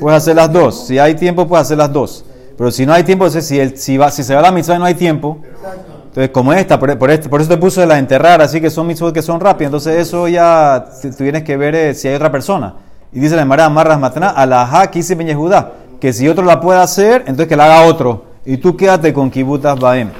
Puedes 0.00 0.16
hacer 0.16 0.36
las 0.36 0.52
dos. 0.52 0.86
Si 0.86 0.98
hay 0.98 1.14
tiempo, 1.14 1.46
puedes 1.46 1.66
hacer 1.66 1.78
las 1.78 1.92
dos. 1.92 2.24
Pero 2.56 2.70
si 2.70 2.86
no 2.86 2.92
hay 2.92 3.02
tiempo, 3.04 3.24
entonces 3.24 3.46
si, 3.46 3.58
el, 3.58 3.76
si, 3.78 3.96
va, 3.96 4.10
si 4.10 4.22
se 4.22 4.34
va 4.34 4.42
la 4.42 4.52
mitzvah 4.52 4.76
y 4.76 4.78
no 4.78 4.84
hay 4.84 4.94
tiempo, 4.94 5.38
Exacto. 5.44 5.93
Entonces 6.14 6.30
como 6.30 6.52
esta, 6.52 6.78
por, 6.78 6.96
por, 6.96 7.10
este- 7.10 7.28
por 7.28 7.40
eso 7.40 7.50
te 7.50 7.56
puse 7.56 7.84
la 7.84 7.98
enterrar, 7.98 8.40
así 8.40 8.60
que 8.60 8.70
son 8.70 8.86
mitzvot 8.86 9.12
que 9.12 9.20
son 9.20 9.40
rápidas. 9.40 9.66
Entonces 9.66 9.96
eso 9.98 10.28
ya 10.28 10.84
tú 11.02 11.10
tienes 11.10 11.42
que 11.42 11.56
ver 11.56 11.74
eh, 11.74 11.92
si 11.92 12.06
hay 12.06 12.14
otra 12.14 12.30
persona. 12.30 12.76
Y 13.12 13.18
dice 13.18 13.34
la 13.34 13.42
Emara, 13.42 13.64
amarras 13.64 13.98
matana, 13.98 14.28
alajá, 14.28 14.86
kisi 14.92 15.16
ben 15.16 15.26
Yehudá, 15.26 15.72
que 16.00 16.12
si 16.12 16.28
otro 16.28 16.44
la 16.44 16.60
puede 16.60 16.78
hacer, 16.78 17.22
entonces 17.22 17.48
que 17.48 17.56
la 17.56 17.64
haga 17.64 17.82
otro. 17.88 18.26
Y 18.46 18.58
tú 18.58 18.76
quédate 18.76 19.12
con 19.12 19.28
kibutas 19.28 19.76
baem. 19.76 20.10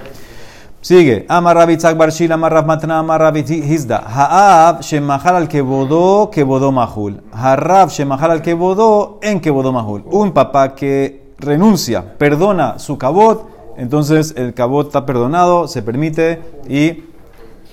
Sigue. 0.81 1.27
Amarra 1.29 1.65
bitzak 1.65 1.97
barshil, 1.97 2.33
amarra 2.33 2.63
matna, 2.63 2.99
amarra 2.99 3.33
hizda. 3.39 4.03
Ha'ab 4.05 4.81
shemachal 4.83 5.37
al 5.37 5.47
kebodó, 5.47 6.29
kebodó 6.29 6.73
mahul. 6.73 7.21
Harrab 7.33 7.91
shemachal 7.91 8.33
al 8.33 8.43
kebodó, 8.43 9.21
en 9.23 9.41
kebodó 9.41 9.73
mahul. 9.73 10.03
Un 10.11 10.33
papá 10.33 10.75
que 10.75 11.35
renuncia, 11.39 12.05
perdona 12.19 12.81
su 12.81 12.99
cabot, 12.99 13.54
entonces 13.77 14.35
el 14.37 14.55
cabot 14.55 14.87
está 14.87 15.07
perdonado, 15.07 15.69
se 15.69 15.83
permite 15.83 16.41
y 16.69 17.05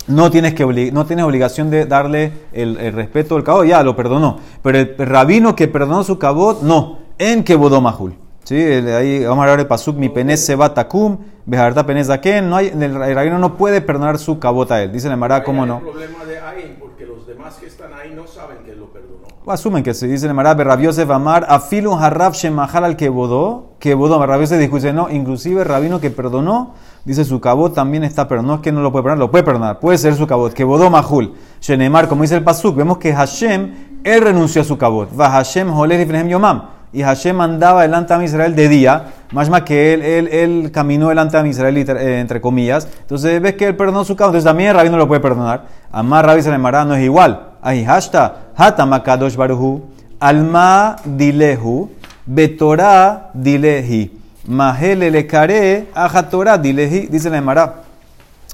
no 0.07 0.31
tienes, 0.31 0.53
que 0.53 0.91
no 0.91 1.05
tienes 1.05 1.25
obligación 1.25 1.69
de 1.69 1.85
darle 1.85 2.33
el, 2.53 2.77
el 2.77 2.93
respeto 2.93 3.35
al 3.35 3.43
cabot, 3.43 3.65
ya 3.65 3.83
lo 3.83 3.95
perdonó. 3.95 4.39
Pero 4.61 4.79
el 4.79 4.95
rabino 4.97 5.55
que 5.55 5.67
perdonó 5.67 6.03
su 6.03 6.17
cabot, 6.17 6.61
no, 6.61 6.99
en 7.17 7.43
kebodó 7.43 7.81
mahul. 7.81 8.15
¿Sí? 8.43 8.55
Ahí 8.55 9.23
vamos 9.23 9.39
a 9.39 9.43
hablar 9.43 9.59
de 9.59 9.65
Pasuk, 9.65 9.95
mi 9.95 10.09
penes 10.09 10.43
se 10.43 10.55
va 10.55 10.73
takum, 10.73 11.19
bejarta 11.45 11.85
zaken. 12.03 12.49
No 12.49 12.55
hay, 12.55 12.67
el, 12.67 12.95
rabino 12.95 13.37
no 13.37 13.55
puede 13.55 13.81
perdonar 13.81 14.17
su 14.17 14.39
cabot 14.39 14.69
a 14.71 14.81
él. 14.81 14.91
Dice 14.91 15.07
la 15.07 15.13
Emara, 15.13 15.43
¿cómo 15.43 15.65
no? 15.65 15.79
problema 15.79 16.25
de 16.25 16.39
ahí, 16.39 16.77
porque 16.79 17.05
los 17.05 17.27
demás 17.27 17.55
que 17.55 17.67
están 17.67 17.93
ahí 17.93 18.13
no 18.15 18.25
saben 18.27 18.57
que 18.65 18.75
lo 18.75 18.91
perdonó. 18.91 19.27
Asumen 19.47 19.81
que 19.81 19.95
se 19.95 20.07
dice 20.07 20.25
en 20.25 20.31
Emara, 20.31 20.53
Rabbi 20.53 20.83
Yosef 20.83 21.09
Amar, 21.09 21.47
afilun 21.49 21.99
harrab 21.99 22.33
shemahal 22.33 22.85
al 22.85 22.95
kebodó, 22.95 23.73
kebodó. 23.79 24.23
Rabbi 24.23 24.41
Yosef 24.43 24.59
dice, 24.59 24.93
no, 24.93 25.09
inclusive 25.09 25.61
el 25.61 25.67
rabino 25.67 25.99
que 25.99 26.11
perdonó, 26.11 26.75
dice 27.05 27.25
su 27.25 27.41
cabot 27.41 27.73
también 27.73 28.03
está, 28.03 28.27
pero 28.27 28.43
no 28.43 28.55
es 28.55 28.61
que 28.61 28.71
no 28.71 28.81
lo 28.81 28.91
puede 28.91 29.03
perdonar, 29.03 29.19
lo 29.19 29.31
puede 29.31 29.43
perdonar, 29.43 29.79
puede 29.79 29.97
ser 29.97 30.13
su 30.13 30.27
cabot, 30.27 30.53
kebodó 30.53 30.91
mahul. 30.91 31.33
Shenemar, 31.59 32.07
como 32.07 32.21
dice 32.21 32.35
el 32.35 32.43
Pasuk, 32.43 32.75
vemos 32.75 32.99
que 32.99 33.13
Hashem, 33.13 34.01
él 34.03 34.21
renunció 34.21 34.61
a 34.61 34.65
su 34.65 34.77
cabot. 34.77 35.09
Va 35.19 35.31
Hashem 35.31 35.75
holer 35.75 36.01
ifnehem 36.01 36.29
yomam. 36.29 36.63
Y 36.93 37.01
Hashem 37.01 37.39
andaba 37.41 37.81
delante 37.81 38.15
de 38.15 38.25
Israel 38.25 38.53
de 38.53 38.67
día, 38.67 39.13
más 39.31 39.49
más 39.49 39.61
que 39.61 39.93
él, 39.93 40.01
él, 40.03 40.27
él 40.27 40.71
caminó 40.71 41.09
delante 41.09 41.41
de 41.41 41.49
Israel, 41.49 41.77
eh, 41.77 42.19
entre 42.19 42.41
comillas. 42.41 42.87
Entonces 43.01 43.41
ves 43.41 43.55
que 43.55 43.65
él 43.65 43.75
perdonó 43.75 44.03
su 44.03 44.15
cabot, 44.15 44.31
entonces 44.31 44.45
también 44.45 44.69
el 44.69 44.75
rabino 44.75 44.97
lo 44.97 45.07
puede 45.07 45.21
perdonar. 45.21 45.65
Amar 45.91 46.27
Rabbi 46.27 46.43
Salemara 46.43 46.85
no 46.85 46.93
es 46.93 47.03
igual. 47.03 47.50
Ahí 47.61 47.83
hashta, 47.83 48.51
hata 48.55 48.85
makadosh 48.85 49.35
baruhu, 49.35 49.81
alma 50.19 50.95
dilehu, 51.05 51.89
betorah 52.25 53.29
dilehi, 53.33 54.11
mahele 54.47 55.11
lekare, 55.11 55.87
aja 55.93 56.29
Torah 56.29 56.57
dilehi, 56.57 57.07
dice 57.07 57.29
la 57.29 57.37
Emara. 57.37 57.83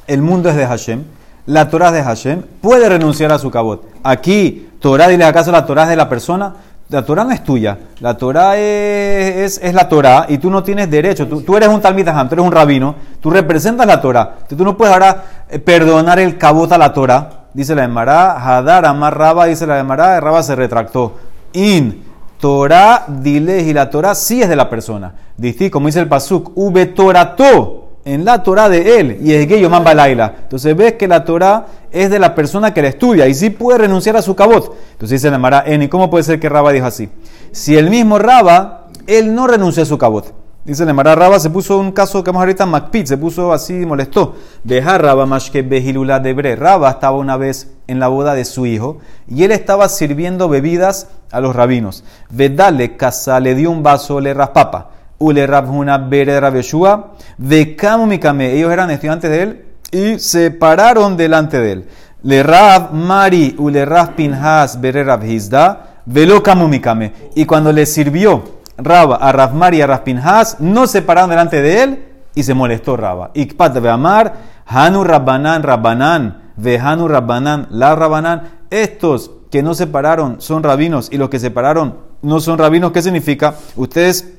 El 0.07 0.21
mundo 0.21 0.49
es 0.49 0.55
de 0.55 0.65
Hashem, 0.65 1.03
la 1.45 1.69
Torah 1.69 1.87
es 1.87 1.93
de 1.93 2.03
Hashem, 2.03 2.41
puede 2.61 2.87
renunciar 2.89 3.31
a 3.31 3.39
su 3.39 3.49
cabot. 3.49 3.85
Aquí, 4.03 4.69
Torah, 4.79 5.07
dile 5.07 5.25
acaso 5.25 5.51
la 5.51 5.65
Torah 5.65 5.83
es 5.83 5.89
de 5.89 5.95
la 5.95 6.09
persona. 6.09 6.53
La 6.89 7.03
Torah 7.03 7.25
no 7.25 7.31
es 7.31 7.43
tuya, 7.43 7.77
la 7.99 8.15
Torah 8.15 8.55
es, 8.55 9.59
es, 9.61 9.73
la 9.73 9.89
Torah 9.89 10.25
y 10.29 10.37
tú 10.37 10.49
no 10.49 10.63
tienes 10.63 10.89
derecho. 10.89 11.27
Tú, 11.27 11.41
tú 11.41 11.57
eres 11.57 11.67
un 11.67 11.81
Talmid 11.81 12.07
Hajam, 12.07 12.29
tú 12.29 12.35
eres 12.35 12.45
un 12.45 12.51
rabino, 12.51 12.95
tú 13.19 13.29
representas 13.29 13.85
la 13.85 13.99
Torah. 13.99 14.35
Tú 14.47 14.63
no 14.63 14.77
puedes 14.77 14.93
ahora 14.93 15.23
eh, 15.49 15.59
perdonar 15.59 16.17
el 16.19 16.37
cabot 16.37 16.71
a 16.71 16.77
la 16.77 16.93
Torah. 16.93 17.36
Dice 17.57 17.73
la 17.73 17.85
Emara, 17.85 18.33
Hadar 18.33 18.85
Amar 18.85 19.17
Raba, 19.17 19.47
dice 19.47 19.65
la 19.65 19.79
Emara, 19.79 20.19
Raba 20.19 20.43
se 20.43 20.55
retractó. 20.55 21.15
In 21.53 22.03
Torah 22.39 23.05
dile 23.07 23.63
y 23.63 23.73
la 23.73 23.89
Torah 23.89 24.13
sí 24.13 24.43
es 24.43 24.47
de 24.47 24.55
la 24.55 24.69
persona. 24.69 25.15
Dice, 25.35 25.71
como 25.71 25.87
dice 25.87 25.99
el 25.99 26.07
Pasuk, 26.07 26.51
Ube 26.53 26.85
Torato 26.85 27.93
en 28.05 28.23
la 28.23 28.43
Torah 28.43 28.69
de 28.69 28.99
él 28.99 29.17
y 29.23 29.33
es 29.33 29.47
yo 29.59 29.71
Balaila. 29.71 30.35
Entonces 30.43 30.77
ves 30.77 30.93
que 30.93 31.07
la 31.07 31.25
Torah 31.25 31.65
es 31.91 32.11
de 32.11 32.19
la 32.19 32.35
persona 32.35 32.75
que 32.75 32.83
la 32.83 32.89
estudia 32.89 33.27
y 33.27 33.33
sí 33.33 33.49
puede 33.49 33.79
renunciar 33.79 34.15
a 34.17 34.21
su 34.21 34.35
cabot. 34.35 34.75
Entonces 34.91 35.19
dice 35.19 35.31
la 35.31 35.39
Mara, 35.39 35.63
¿y 35.65 35.87
cómo 35.87 36.11
puede 36.11 36.25
ser 36.25 36.39
que 36.39 36.49
Raba 36.49 36.71
dijo 36.71 36.85
así? 36.85 37.09
Si 37.51 37.75
el 37.75 37.89
mismo 37.89 38.19
Raba, 38.19 38.89
él 39.07 39.33
no 39.33 39.47
renunció 39.47 39.81
a 39.81 39.87
su 39.87 39.97
cabot. 39.97 40.31
Dice 40.67 40.83
Mara 40.91 41.15
Raba, 41.15 41.39
se 41.39 41.49
puso 41.49 41.77
un 41.77 41.93
caso 41.93 42.21
que 42.21 42.29
vamos 42.29 42.41
ahorita, 42.41 42.65
Macpit, 42.65 43.07
se 43.07 43.17
puso 43.17 43.53
así, 43.53 43.85
molestó. 43.85 44.35
Deja 44.65 44.97
Raba 44.97 45.25
más 45.25 45.49
que 45.49 45.61
Behilula 45.61 46.19
de 46.19 46.33
Bre. 46.33 46.57
Raba 46.57 46.89
estaba 46.89 47.15
una 47.15 47.37
vez 47.37 47.71
en 47.87 48.01
la 48.01 48.09
boda 48.09 48.35
de 48.35 48.43
su 48.43 48.65
hijo 48.65 48.97
y 49.29 49.45
él 49.45 49.53
estaba 49.53 49.87
sirviendo 49.87 50.49
bebidas 50.49 51.07
a 51.31 51.39
los 51.39 51.55
rabinos. 51.55 52.03
Vedale 52.29 52.97
casa 52.97 53.39
le 53.39 53.55
dio 53.55 53.71
un 53.71 53.81
vaso, 53.81 54.19
le 54.19 54.33
raspapa. 54.33 54.89
Ule 55.19 55.47
Rabhuna 55.47 55.99
Bere 55.99 56.37
Rabeshua, 56.37 57.13
Vekamu 57.37 58.05
Mikame. 58.05 58.51
Ellos 58.51 58.73
eran 58.73 58.91
estudiantes 58.91 59.31
de 59.31 59.41
él 59.43 59.65
y 59.89 60.19
se 60.19 60.51
pararon 60.51 61.15
delante 61.15 61.61
de 61.61 61.71
él. 61.71 61.85
Le 62.23 62.43
Rab 62.43 62.91
Mari 62.91 63.55
Ule 63.57 63.85
Rab 63.85 64.15
Pinhas 64.15 64.81
Bere 64.81 65.05
Rabhizda, 65.05 66.01
Velo 66.05 66.43
Kamu 66.43 66.67
Mikame. 66.67 67.13
Y 67.35 67.45
cuando 67.45 67.71
le 67.71 67.85
sirvió 67.85 68.56
Rab 68.77 69.17
a 69.19 69.31
Rab 69.31 69.53
Mari 69.53 69.77
y 69.77 69.81
a 69.81 69.87
Rab 69.87 70.03
Pinhas, 70.03 70.57
no 70.59 70.87
se 70.87 71.01
pararon 71.01 71.29
delante 71.29 71.61
de 71.61 71.83
él 71.83 72.05
y 72.35 72.43
se 72.43 72.53
molestó 72.53 72.95
Raba. 72.97 73.31
Ikpat 73.33 73.77
Amar, 73.85 74.33
Hanu 74.65 75.03
Rabbanan 75.03 75.63
Rabbanan, 75.63 76.51
Vehanu 76.55 77.07
Rabbanan, 77.07 77.67
la 77.71 77.95
Rabbanan. 77.95 78.43
Estos 78.69 79.31
que 79.49 79.63
no 79.63 79.73
se 79.73 79.87
pararon 79.87 80.41
son 80.41 80.61
rabinos 80.63 81.09
y 81.11 81.17
los 81.17 81.29
que 81.29 81.39
se 81.39 81.51
pararon 81.51 81.95
no 82.21 82.39
son 82.39 82.57
rabinos. 82.57 82.91
¿Qué 82.91 83.01
significa? 83.01 83.55
Ustedes 83.75 84.33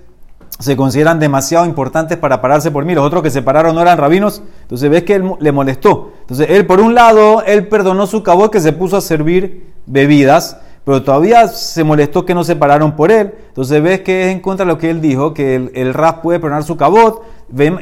se 0.58 0.76
consideran 0.76 1.20
demasiado 1.20 1.66
importantes 1.66 2.18
para 2.18 2.40
pararse 2.40 2.70
por 2.70 2.84
mí. 2.84 2.94
Los 2.94 3.06
otros 3.06 3.22
que 3.22 3.30
se 3.30 3.42
pararon 3.42 3.74
no 3.74 3.80
eran 3.80 3.98
rabinos. 3.98 4.42
Entonces 4.62 4.90
ves 4.90 5.04
que 5.04 5.14
él 5.14 5.32
le 5.38 5.52
molestó. 5.52 6.12
Entonces 6.20 6.48
él, 6.50 6.66
por 6.66 6.80
un 6.80 6.94
lado, 6.94 7.42
él 7.44 7.68
perdonó 7.68 8.06
su 8.06 8.22
cabot 8.22 8.50
que 8.50 8.60
se 8.60 8.72
puso 8.72 8.96
a 8.96 9.00
servir 9.00 9.72
bebidas, 9.86 10.58
pero 10.88 11.02
todavía 11.02 11.46
se 11.48 11.84
molestó 11.84 12.24
que 12.24 12.34
no 12.34 12.42
se 12.44 12.56
pararon 12.56 12.96
por 12.96 13.12
él. 13.12 13.34
Entonces 13.48 13.82
ves 13.82 14.00
que 14.00 14.24
es 14.24 14.32
en 14.32 14.40
contra 14.40 14.64
de 14.64 14.72
lo 14.72 14.78
que 14.78 14.88
él 14.88 15.02
dijo, 15.02 15.34
que 15.34 15.54
el, 15.54 15.70
el 15.74 15.92
rap 15.92 16.22
puede 16.22 16.40
perdonar 16.40 16.64
su 16.64 16.78
cabot. 16.78 17.22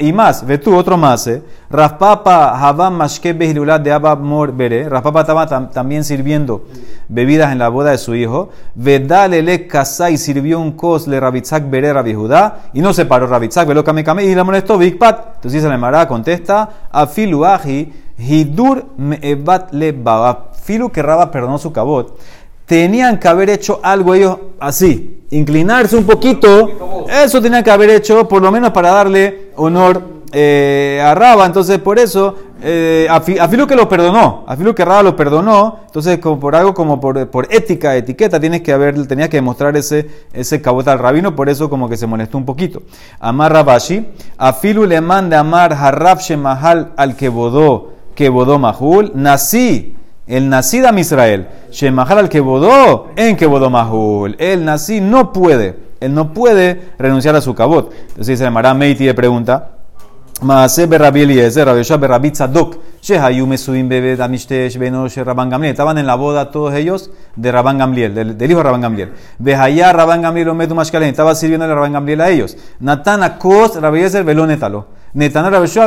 y 0.01 0.13
más, 0.13 0.45
ve 0.45 0.59
tú 0.59 0.75
otro 0.75 0.97
más, 0.97 1.25
eh. 1.29 1.41
Raspapa 1.71 2.59
Habam 2.59 2.97
Mashke 2.97 3.33
de 3.33 3.93
Abba 3.93 4.17
Mor 4.17 4.53
Bere. 4.53 4.89
Raspapa 4.89 5.21
estaba 5.21 5.49
tam- 5.49 5.71
también 5.71 6.03
sirviendo 6.03 6.65
bebidas 7.09 7.53
en 7.53 7.61
la 7.61 7.69
boda 7.69 7.93
de 7.93 7.99
su 7.99 8.13
hijo. 8.17 8.49
Vedale 8.75 9.41
le 9.41 9.69
Kasai 9.69 10.17
sirvió 10.19 10.59
un 10.59 10.73
kos 10.73 11.07
le 11.07 11.21
Rabitzak 11.21 11.71
Bere 11.71 11.93
Rabbi 11.93 12.13
Judá. 12.13 12.63
Y 12.73 12.81
no 12.81 12.93
se 12.93 13.07
paró 13.07 13.29
Rabitzak, 13.29 13.69
velo 13.69 13.85
Kame 13.85 14.03
Kame 14.03 14.25
y 14.25 14.35
le 14.35 14.43
molestó 14.43 14.79
Big 14.79 14.99
Pat. 14.99 15.37
Entonces 15.37 15.63
se 15.63 15.69
le 15.69 15.79
Mara 15.79 16.09
contesta, 16.09 16.89
Afiluaji 16.91 17.93
Hidur 18.19 18.85
Me'ebat 18.97 19.73
le 19.73 19.93
Baba. 19.93 20.51
Filu 20.61 20.91
que 20.91 21.03
Raba 21.03 21.31
perdonó 21.31 21.59
su 21.59 21.71
cabot. 21.71 22.19
Tenían 22.67 23.19
que 23.21 23.29
haber 23.29 23.49
hecho 23.51 23.79
algo 23.83 24.13
ellos 24.15 24.39
así, 24.59 25.23
inclinarse 25.31 25.97
un 25.97 26.05
poquito. 26.05 27.07
Eso 27.09 27.41
tenían 27.41 27.63
que 27.63 27.71
haber 27.71 27.91
hecho, 27.91 28.27
por 28.27 28.43
lo 28.43 28.51
menos 28.51 28.73
para 28.73 28.91
darle 28.91 29.53
honor 29.55 30.03
eh, 30.33 31.01
a 31.05 31.15
Raba. 31.15 31.47
Entonces, 31.47 31.79
por 31.79 31.97
eso, 32.01 32.35
eh, 32.61 33.07
a, 33.09 33.21
Fi- 33.21 33.39
a 33.39 33.47
Filu 33.47 33.69
que 33.69 33.77
lo 33.77 33.89
perdonó, 33.89 34.43
a 34.49 34.57
Filu 34.57 34.75
que 34.75 34.85
Raba 34.85 35.05
lo 35.05 35.15
perdonó. 35.15 35.79
Entonces, 35.87 36.19
como 36.19 36.41
por 36.41 36.57
algo 36.57 36.75
como 36.75 37.01
por, 37.01 37.47
ética, 37.51 37.95
etiqueta, 37.95 38.41
tienes 38.41 38.63
que 38.63 38.73
haber, 38.73 39.07
tenías 39.07 39.29
que 39.29 39.37
demostrar 39.37 39.77
ese, 39.77 40.11
ese 40.33 40.61
cabot 40.61 40.89
al 40.89 40.99
rabino. 40.99 41.37
Por 41.37 41.49
eso, 41.49 41.71
como 41.71 41.89
que 41.89 41.97
se 41.97 42.09
molestó 42.09 42.37
un 42.37 42.45
poquito. 42.45 42.83
Amar 43.21 43.53
Rabashi, 43.53 44.09
a 44.39 44.53
Filu 44.53 44.87
le 44.87 45.01
manda 45.01 45.39
amar 45.39 45.73
Harrab 45.73 46.19
Shemahal 46.19 46.95
al 46.97 47.15
que 47.15 47.29
bodó, 47.29 47.93
que 48.17 48.29
bodó 48.29 48.59
Mahul, 48.59 49.13
nací. 49.15 49.93
El 50.27 50.49
nací 50.49 50.81
de 50.81 51.01
Israel, 51.01 51.49
Shemahal 51.71 52.19
al 52.19 52.29
que 52.29 52.41
bodó, 52.41 53.09
en 53.15 53.37
que 53.37 53.47
bodó 53.47 53.71
Mahul. 53.71 54.35
El 54.39 54.65
nací 54.65 55.01
no 55.01 55.33
puede, 55.33 55.77
él 56.01 56.15
no 56.15 56.33
puede 56.33 56.83
renunciar 56.99 57.37
a 57.37 57.41
su 57.41 57.55
cabot. 57.55 57.93
Entonces 57.93 58.39
dice 58.39 58.51
Mará 58.51 58.75
Meiti 58.75 59.05
le 59.05 59.15
pregunta, 59.15 59.77
Maase 60.43 60.85
Berrabi 60.87 61.23
Eliezer, 61.23 61.65
Rabbi 61.67 61.79
Yoshua 61.79 61.97
Berrabi 61.97 62.31
Tzadok, 62.31 62.77
Shehayu 63.01 63.47
Mesuim 63.47 63.89
Bebe 63.89 64.17
Damishtesh 64.17 64.77
Beno 64.77 65.07
Rabban 65.09 65.49
Gamliel. 65.49 65.71
Estaban 65.71 65.97
en 65.97 66.07
la 66.07 66.15
boda 66.15 66.51
todos 66.51 66.75
ellos 66.75 67.11
de 67.37 67.51
Rabban 67.51 67.79
Gamliel, 67.79 68.15
del, 68.15 68.37
del 68.37 68.51
hijo 68.51 68.59
de 68.59 68.65
Rabban 68.65 68.83
Gamliel. 68.83 69.13
Behaya 69.39 69.95
Rabban 69.95 70.21
Gamliel 70.21 70.51
Ometu 70.51 70.75
Mashkalen. 70.75 71.09
Estaba 71.09 71.35
sirviendo 71.35 71.65
a 71.65 71.69
Rabban 71.69 71.95
Gamliel 71.95 72.21
a 72.21 72.29
ellos. 72.29 72.59
Natán 72.81 73.23
Akos 73.23 73.81
Rabbi 73.81 73.97
Eliezer 73.97 74.25
Veló 74.25 74.47
Netalo. 74.47 74.89
Netán 75.15 75.51
Rabbi 75.51 75.69
Yoshua 75.69 75.87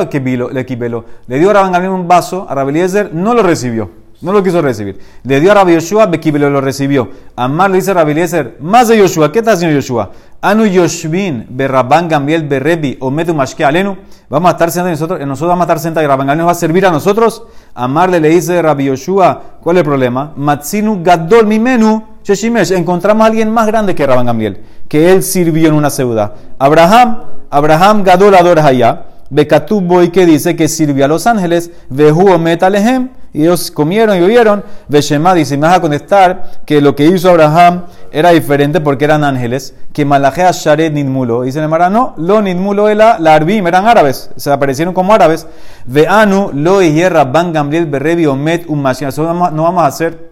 le 0.51 0.65
quibeló. 0.65 1.05
Le 1.27 1.37
dio 1.37 1.51
a 1.51 1.53
Rabban 1.53 1.71
Gamliel 1.71 1.93
un 1.93 2.07
vaso, 2.07 2.47
a 2.49 2.55
Rabbi 2.55 2.73
no 3.13 3.35
lo 3.35 3.43
recibió. 3.43 3.91
No 4.21 4.33
lo 4.33 4.43
quiso 4.43 4.61
recibir. 4.61 4.99
Le 5.23 5.39
dio 5.39 5.51
a 5.51 5.53
Rabbi 5.53 5.75
Yoshua, 5.75 6.07
Bekibelo 6.07 6.49
lo 6.49 6.59
recibió. 6.59 7.09
Amar 7.37 7.71
le 7.71 7.77
dice 7.77 7.91
a 7.91 7.93
Rabbi 7.93 8.11
Eliezer, 8.11 8.57
más 8.59 8.89
de 8.89 8.97
Yoshua. 8.97 9.31
¿Qué 9.31 9.39
está 9.39 9.53
haciendo 9.53 9.73
Yoshua? 9.79 10.11
Anu 10.41 10.65
Yoshvin, 10.65 11.45
Berrabán 11.49 12.09
Gamliel, 12.09 12.45
Berrebi, 12.45 12.97
Ometu 12.99 13.33
Mashke 13.33 13.63
Alenu. 13.63 13.95
Vamos 14.29 14.49
a 14.49 14.51
estar 14.51 14.71
sentados 14.71 14.99
nosotros, 14.99 15.25
nosotros 15.25 15.49
vamos 15.49 15.61
a 15.61 15.65
estar 15.65 15.79
sentados 15.79 16.05
y 16.05 16.07
Rabban 16.07 16.37
nos 16.37 16.47
va 16.47 16.51
a 16.51 16.55
servir 16.55 16.85
a 16.85 16.91
nosotros. 16.91 17.43
Amarle 17.73 18.19
le 18.19 18.27
dice 18.27 18.61
Rabbi 18.61 18.85
Yoshua, 18.85 19.41
¿cuál 19.61 19.77
es 19.77 19.81
el 19.81 19.85
problema? 19.85 20.33
Matzinu 20.35 21.01
Gadol 21.01 21.47
Mimenu, 21.47 22.03
Sheshimesh. 22.21 22.71
Encontramos 22.71 23.23
a 23.23 23.27
alguien 23.27 23.49
más 23.49 23.67
grande 23.67 23.95
que 23.95 24.05
Rabban 24.05 24.25
Gamliel, 24.25 24.61
que 24.89 25.13
él 25.13 25.23
sirvió 25.23 25.69
en 25.69 25.75
una 25.75 25.89
ciudad. 25.89 26.33
Abraham, 26.59 27.19
Abraham 27.49 28.03
Gadol 28.03 28.35
Ador 28.35 28.59
Hayá. 28.59 29.05
Bekatub 29.29 29.83
Boy 29.83 30.09
que 30.09 30.25
dice 30.25 30.55
que 30.55 30.67
sirvió 30.67 31.05
a 31.05 31.07
los 31.07 31.27
ángeles, 31.27 31.71
Vehu 31.89 32.31
Omet 32.31 32.63
Alehem, 32.63 33.09
y 33.33 33.43
ellos 33.43 33.71
comieron 33.71 34.17
y 34.17 34.19
bebieron. 34.19 34.63
Veshemá 34.87 35.33
dice, 35.33 35.57
me 35.57 35.67
vas 35.67 35.77
a 35.77 35.81
contestar 35.81 36.51
que 36.65 36.81
lo 36.81 36.95
que 36.95 37.05
hizo 37.05 37.29
Abraham 37.29 37.85
era 38.11 38.31
diferente 38.31 38.81
porque 38.81 39.05
eran 39.05 39.23
ángeles, 39.23 39.75
que 39.93 40.05
Malajea 40.05 40.51
Sharet 40.51 40.93
Nidmulo. 40.93 41.43
Dice 41.43 41.61
Nemara, 41.61 41.89
no, 41.89 42.13
lo 42.17 42.41
Nidmulo 42.41 42.89
era 42.89 43.19
la 43.19 43.35
Arbim, 43.35 43.67
eran 43.67 43.85
árabes, 43.85 44.31
se 44.35 44.51
aparecieron 44.51 44.93
como 44.93 45.13
árabes. 45.13 45.47
Veanu, 45.85 46.51
lo 46.53 46.81
hierra 46.81 47.25
Ban 47.25 47.53
Gamliel 47.53 47.85
Berrebi 47.85 48.25
Omet 48.25 48.65
Umashia. 48.67 49.09
No 49.15 49.23
vamos 49.25 49.51
no 49.51 49.63
vamos 49.63 49.83
a 49.83 49.87
hacer 49.87 50.29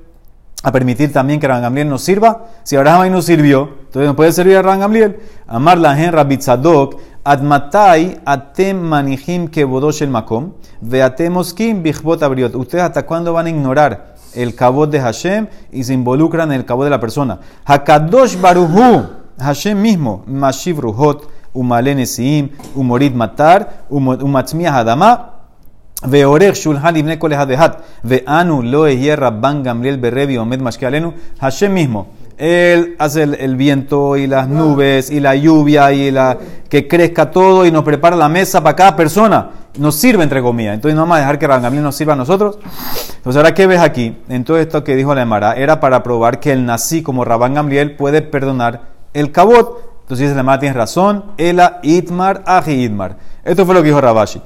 a 0.63 0.71
permitir 0.71 1.13
también 1.13 1.39
que 1.39 1.47
Rabban 1.47 1.62
Gamliel 1.62 1.88
nos 1.88 2.01
sirva. 2.01 2.45
Si 2.63 2.75
Abraham 2.75 3.01
ahí 3.01 3.10
nos 3.10 3.25
sirvió, 3.25 3.69
entonces 3.86 4.07
nos 4.07 4.15
puede 4.15 4.31
servir 4.31 4.57
a 4.57 4.62
Rabban 4.62 4.79
Gamliel. 4.81 5.19
Amar 5.47 5.77
la 5.77 5.95
Tzadok, 6.27 6.99
admatai 7.26 8.20
atem 8.24 8.80
manijim 8.80 9.48
kebodosh 9.48 10.02
el 10.02 10.11
makom, 10.11 10.52
veatem 10.82 11.37
oskim 11.37 11.82
bichbot 11.82 12.22
abriot. 12.22 12.54
Ustedes 12.54 12.85
hasta 12.85 13.06
cuándo 13.06 13.32
van 13.32 13.46
a 13.46 13.50
ignorar 13.50 14.14
el 14.35 14.54
cabot 14.54 14.90
de 14.90 15.00
Hashem 15.00 15.46
y 15.72 15.85
se 15.85 15.94
involucran 15.94 16.50
en 16.52 16.61
el 16.61 16.64
cabot 16.64 16.85
de 16.85 16.90
la 16.90 17.00
persona. 17.00 17.38
Hakadosh 17.64 18.40
baruhu, 18.40 19.06
Hashem 19.38 19.80
mismo, 19.80 20.24
mashiv 20.26 20.78
ruhot, 20.80 21.28
umalen 21.54 21.98
esiim, 21.98 22.50
umorit 22.74 23.14
matar, 23.14 23.85
umatzmiah 23.90 24.72
hadama, 24.72 25.28
ואורך 26.04 26.56
שולחן 26.56 26.94
לבני 26.94 27.14
כל 27.18 27.32
אחד 27.32 27.46
ואחד, 27.48 27.70
ואנו 28.04 28.62
לא 28.62 28.88
יהיה 28.88 29.14
רבן 29.18 29.62
גמליאל 29.62 29.96
ברבי 29.96 30.37
עומד 30.37 30.62
משקיע 30.62 30.88
עלינו, 30.88 31.11
השם 31.40 31.74
mismo. 31.76 31.98
él 32.38 32.95
hace 33.00 33.23
el, 33.23 33.56
viento 33.56 34.15
y 34.15 34.28
las 34.28 34.47
nubes 34.47 35.10
y 35.10 35.19
la 35.19 35.36
lluvia 35.36 35.91
y 35.91 36.12
la 36.12 36.38
que 36.69 36.88
crezca 36.88 37.32
todo 37.32 37.65
y 37.65 37.71
nos 37.71 37.84
prepara 37.84 38.15
la 38.15 38.30
mesa 38.30 38.62
para 38.62 38.76
cada 38.76 38.95
persona. 38.95 39.50
Nos 39.80 39.95
sirve 39.95 40.23
entre 40.23 40.41
comillas. 40.41 40.76
Entonces 40.76 40.95
no 40.95 41.02
vamos 41.02 41.17
a 41.17 41.19
dejar 41.21 41.39
que 41.39 41.47
Rabban 41.47 41.63
Gamliel 41.63 41.84
nos 41.84 41.95
sirva 41.95 42.13
a 42.13 42.15
nosotros. 42.15 42.60
Entonces 43.17 43.38
ahora 43.38 43.56
¿qué 43.56 43.65
ves 43.65 43.80
aquí? 43.80 44.17
En 44.30 44.43
todo 44.43 44.58
esto 44.58 44.84
que 44.84 44.95
dijo 44.95 45.15
la 45.15 45.23
Emara 45.23 45.54
era 45.54 45.80
para 45.80 46.04
probar 46.04 46.39
que 46.39 46.52
el 46.52 46.65
nací 46.65 47.02
como 47.02 47.26
Rabban 47.26 47.56
Gamliel 47.56 47.95
puede 47.95 48.21
perdonar 48.21 48.82
el 49.13 49.32
cabot. 49.32 50.02
Entonces 50.02 50.34
la 50.36 50.41
Emara 50.41 50.60
tienes 50.60 50.76
razón. 50.76 51.26
Ela 51.38 51.80
itmar 51.82 52.43
aji 52.45 52.84
itmar. 52.84 53.17
Esto 53.43 53.65
fue 53.65 53.73
lo 53.73 53.82
que 53.82 53.88
dijo 53.88 54.02
Rabashi. 54.02 54.41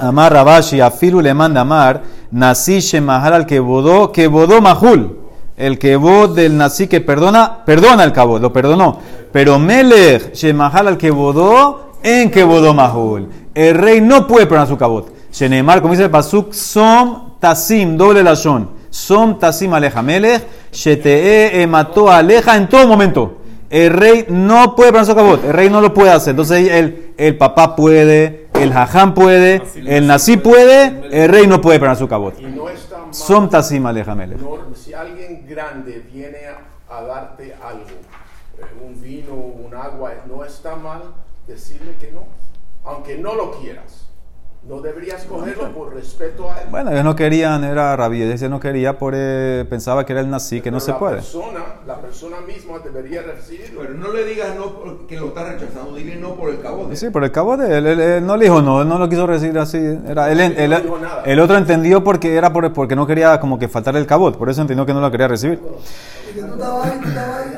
Amar 0.00 0.32
Rabashi, 0.32 0.80
a 0.80 0.90
Filu 0.90 1.20
le 1.20 1.32
manda 1.32 1.60
amar, 1.60 2.02
nací 2.30 2.80
Shemahal 2.80 3.32
al 3.32 3.46
que 3.46 3.60
bodó, 3.60 4.12
que 4.12 4.26
bodó 4.26 4.60
Mahul. 4.60 5.25
El 5.56 5.78
que 5.78 5.96
bod 5.96 6.36
del 6.36 6.56
nací 6.56 6.86
que 6.86 7.00
perdona, 7.00 7.64
perdona 7.64 8.04
el 8.04 8.12
cabot, 8.12 8.42
lo 8.42 8.52
perdonó. 8.52 8.98
Pero 9.32 9.58
Melech 9.58 10.34
Shemahal 10.34 10.88
al 10.88 10.98
que 10.98 11.10
bodó, 11.10 11.92
en 12.02 12.30
que 12.30 12.44
bodó 12.44 12.74
Mahul. 12.74 13.28
El 13.54 13.74
rey 13.74 14.00
no 14.00 14.26
puede 14.26 14.46
perdonar 14.46 14.68
su 14.68 14.76
cabot. 14.76 15.12
Shenemar, 15.32 15.80
como 15.80 15.92
dice 15.92 16.04
el 16.04 16.10
Pasuk, 16.10 16.52
Som 16.52 17.38
Tasim, 17.40 17.96
doble 17.96 18.22
lashon. 18.22 18.70
Som 18.90 19.38
Tasim 19.38 19.72
aleja 19.72 20.02
Melech, 20.02 20.42
Shetee 20.72 21.66
mató 21.66 22.10
aleja 22.10 22.56
en 22.56 22.68
todo 22.68 22.86
momento. 22.86 23.38
El 23.68 23.92
rey 23.92 24.26
no 24.28 24.76
puede 24.76 24.92
perdonar 24.92 25.06
su 25.06 25.14
cabot, 25.14 25.44
el 25.44 25.52
rey 25.52 25.70
no 25.70 25.80
lo 25.80 25.92
puede 25.92 26.10
hacer. 26.10 26.30
Entonces 26.30 26.70
el, 26.70 27.14
el 27.16 27.36
papá 27.36 27.74
puede, 27.74 28.45
el 28.60 28.72
jajam 28.72 29.14
puede, 29.14 29.62
el 29.74 30.06
nací 30.06 30.36
puede, 30.36 31.08
el 31.10 31.28
rey 31.28 31.46
no 31.46 31.60
puede 31.60 31.78
perdonar 31.78 31.96
su 31.96 32.08
cabot. 32.08 32.34
Som 33.10 33.48
Tasim 33.48 33.86
aleja 33.86 34.14
Melech. 34.14 34.38
no- 34.40 34.74
si 34.74 34.92
alguien 34.94 35.46
grande 35.48 36.02
viene 36.12 36.38
a, 36.46 36.96
a 36.96 37.02
darte 37.02 37.54
algo, 37.62 37.84
eh, 38.58 38.64
un 38.86 39.00
vino, 39.00 39.34
un 39.34 39.74
agua, 39.74 40.12
no 40.26 40.44
está 40.44 40.76
mal 40.76 41.02
decirle 41.46 41.94
que 42.00 42.12
no, 42.12 42.24
aunque 42.84 43.16
no 43.18 43.34
lo 43.34 43.58
quieras. 43.60 44.05
No 44.68 44.80
deberías 44.80 45.22
cogerlo 45.26 45.72
por 45.72 45.94
respeto 45.94 46.50
a 46.50 46.60
él. 46.62 46.68
Bueno, 46.72 46.90
ellos 46.90 47.04
no 47.04 47.14
querían, 47.14 47.62
era 47.62 47.94
rabí, 47.94 48.20
ellos 48.20 48.50
no 48.50 48.58
quería, 48.58 48.98
por, 48.98 49.12
eh, 49.16 49.64
pensaba 49.70 50.04
que 50.04 50.12
era 50.12 50.20
el 50.20 50.28
nací, 50.28 50.60
que 50.60 50.72
no 50.72 50.80
se 50.80 50.90
la 50.90 50.98
puede. 50.98 51.14
Persona, 51.16 51.60
la 51.86 52.00
persona 52.00 52.40
misma 52.40 52.80
debería 52.80 53.22
recibirlo. 53.22 53.82
Pero 53.82 53.94
no 53.94 54.12
le 54.12 54.24
digas 54.24 54.56
no 54.56 54.72
porque 54.74 55.16
lo 55.20 55.28
está 55.28 55.52
rechazando, 55.52 55.94
dile 55.94 56.16
no 56.16 56.34
por 56.34 56.50
el 56.50 56.60
cabote. 56.60 56.96
Sí, 56.96 57.10
por 57.10 57.22
el 57.22 57.30
cabo 57.30 57.56
de 57.56 57.78
él, 57.78 57.86
él, 57.86 58.00
él 58.00 58.26
no 58.26 58.36
le 58.36 58.46
dijo 58.46 58.60
no, 58.60 58.82
él 58.82 58.88
no 58.88 58.98
lo 58.98 59.08
quiso 59.08 59.24
recibir 59.24 59.56
así. 59.60 59.78
Era, 59.78 60.32
él, 60.32 60.38
No 60.38 60.44
él- 60.76 60.82
dijo 60.82 60.98
nada. 60.98 61.22
el 61.24 61.38
otro 61.38 61.56
entendió 61.56 62.02
porque 62.02 62.34
era 62.34 62.52
por, 62.52 62.72
porque 62.72 62.96
no 62.96 63.06
quería 63.06 63.38
como 63.38 63.60
que 63.60 63.68
faltar 63.68 63.96
el 63.96 64.04
cabot, 64.06 64.36
por 64.36 64.50
eso 64.50 64.62
entendió 64.62 64.84
que 64.84 64.92
no 64.94 65.00
lo 65.00 65.12
quería 65.12 65.28
recibir. 65.28 65.60
Que 65.60 66.40
tú 66.42 66.46
estabas 66.54 66.86
estabas 66.92 67.46
ahí. 67.46 67.52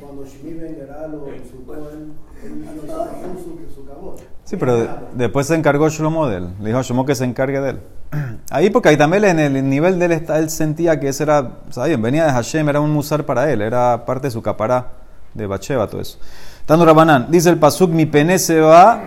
Cuando 0.00 0.24
Shmi 0.24 0.54
Ben 0.54 0.74
Geral 0.74 1.14
o 1.14 1.26
su 1.48 1.64
Cohen, 1.64 2.14
él 2.42 2.64
no 2.64 2.82
hizo 2.82 3.44
su, 3.44 3.74
su 3.74 3.86
cabot. 3.86 4.20
Sí, 4.52 4.58
pero 4.58 4.76
de- 4.76 4.88
después 5.14 5.46
se 5.46 5.54
encargó 5.54 5.88
Shlomo 5.88 6.28
de 6.28 6.36
él. 6.36 6.48
Le 6.60 6.66
dijo 6.66 6.78
a 6.78 6.82
Shlomo 6.82 7.06
que 7.06 7.14
se 7.14 7.24
encargue 7.24 7.58
de 7.58 7.70
él. 7.70 7.80
Ahí 8.50 8.68
porque 8.68 8.90
ahí 8.90 8.98
también 8.98 9.24
en 9.24 9.38
el 9.38 9.66
nivel 9.66 9.98
de 9.98 10.04
él, 10.04 10.12
está, 10.12 10.38
él 10.38 10.50
sentía 10.50 11.00
que 11.00 11.08
ese 11.08 11.22
era, 11.22 11.52
¿saben? 11.70 12.02
Venía 12.02 12.26
de 12.26 12.32
Hashem, 12.32 12.68
era 12.68 12.78
un 12.78 12.90
musar 12.90 13.24
para 13.24 13.50
él, 13.50 13.62
era 13.62 14.04
parte 14.04 14.26
de 14.26 14.30
su 14.30 14.42
capará 14.42 14.88
de 15.32 15.46
Bacheva, 15.46 15.86
todo 15.86 16.02
eso. 16.02 16.18
Tano 16.66 16.84
Rabanán, 16.84 17.28
dice 17.30 17.48
el 17.48 17.56
pasuk, 17.56 17.92
mi 17.92 18.04
pene 18.04 18.38
se 18.38 18.60
va, 18.60 19.02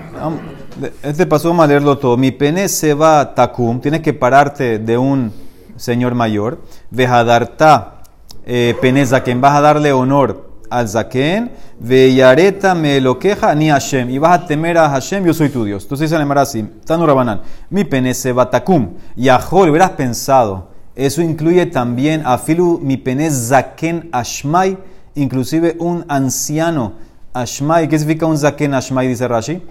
este 1.04 1.28
pasuk 1.28 1.50
vamos 1.50 1.66
a 1.66 1.68
leerlo 1.68 2.00
todo, 2.00 2.18
mi 2.18 2.32
pene 2.32 2.68
se 2.68 2.96
va 2.96 3.36
takum, 3.36 3.80
tienes 3.80 4.02
que 4.02 4.16
pararte 4.16 4.80
de 4.80 4.98
un 4.98 5.32
señor 5.76 6.16
mayor, 6.16 6.58
vejadarta 6.90 8.02
eh, 8.48 8.76
pene 8.82 9.06
zaken, 9.06 9.42
vas 9.42 9.54
a 9.56 9.62
darle 9.62 9.94
honor 9.94 10.55
al 10.70 10.88
zaken, 10.88 11.52
veyareta 11.80 12.76
me 12.76 13.00
lo 13.02 13.18
queja 13.20 13.54
ni 13.56 13.70
Hashem, 13.70 14.10
y 14.10 14.18
vas 14.18 14.40
a 14.40 14.46
temer 14.46 14.78
a 14.78 14.90
Hashem, 14.90 15.26
yo 15.26 15.34
soy 15.34 15.50
tu 15.50 15.66
Dios. 15.66 15.84
Entonces 15.84 16.10
dice 16.10 16.22
el 16.22 16.38
así, 16.38 16.64
Tanu 16.86 17.06
Rabanán, 17.06 17.42
mi 17.70 17.84
pene 17.84 18.14
se 18.14 18.32
va 18.32 18.50
takum, 18.50 18.94
Yahol, 19.16 19.70
hubieras 19.70 19.92
pensado, 19.92 20.70
eso 20.96 21.22
incluye 21.22 21.66
también 21.66 22.24
a 22.26 22.38
filu 22.38 22.80
mi 22.82 22.98
pene 22.98 23.30
zaken 23.30 24.10
ashmai, 24.12 24.78
inclusive 25.16 25.76
un 25.80 26.06
anciano 26.08 27.06
Ashmai, 27.36 27.90
¿qué 27.90 28.00
significa 28.00 28.26
un 28.26 28.38
zaken 28.38 28.74
Ashmai? 28.74 29.10
Dice 29.10 29.28
Rashi. 29.28 29.62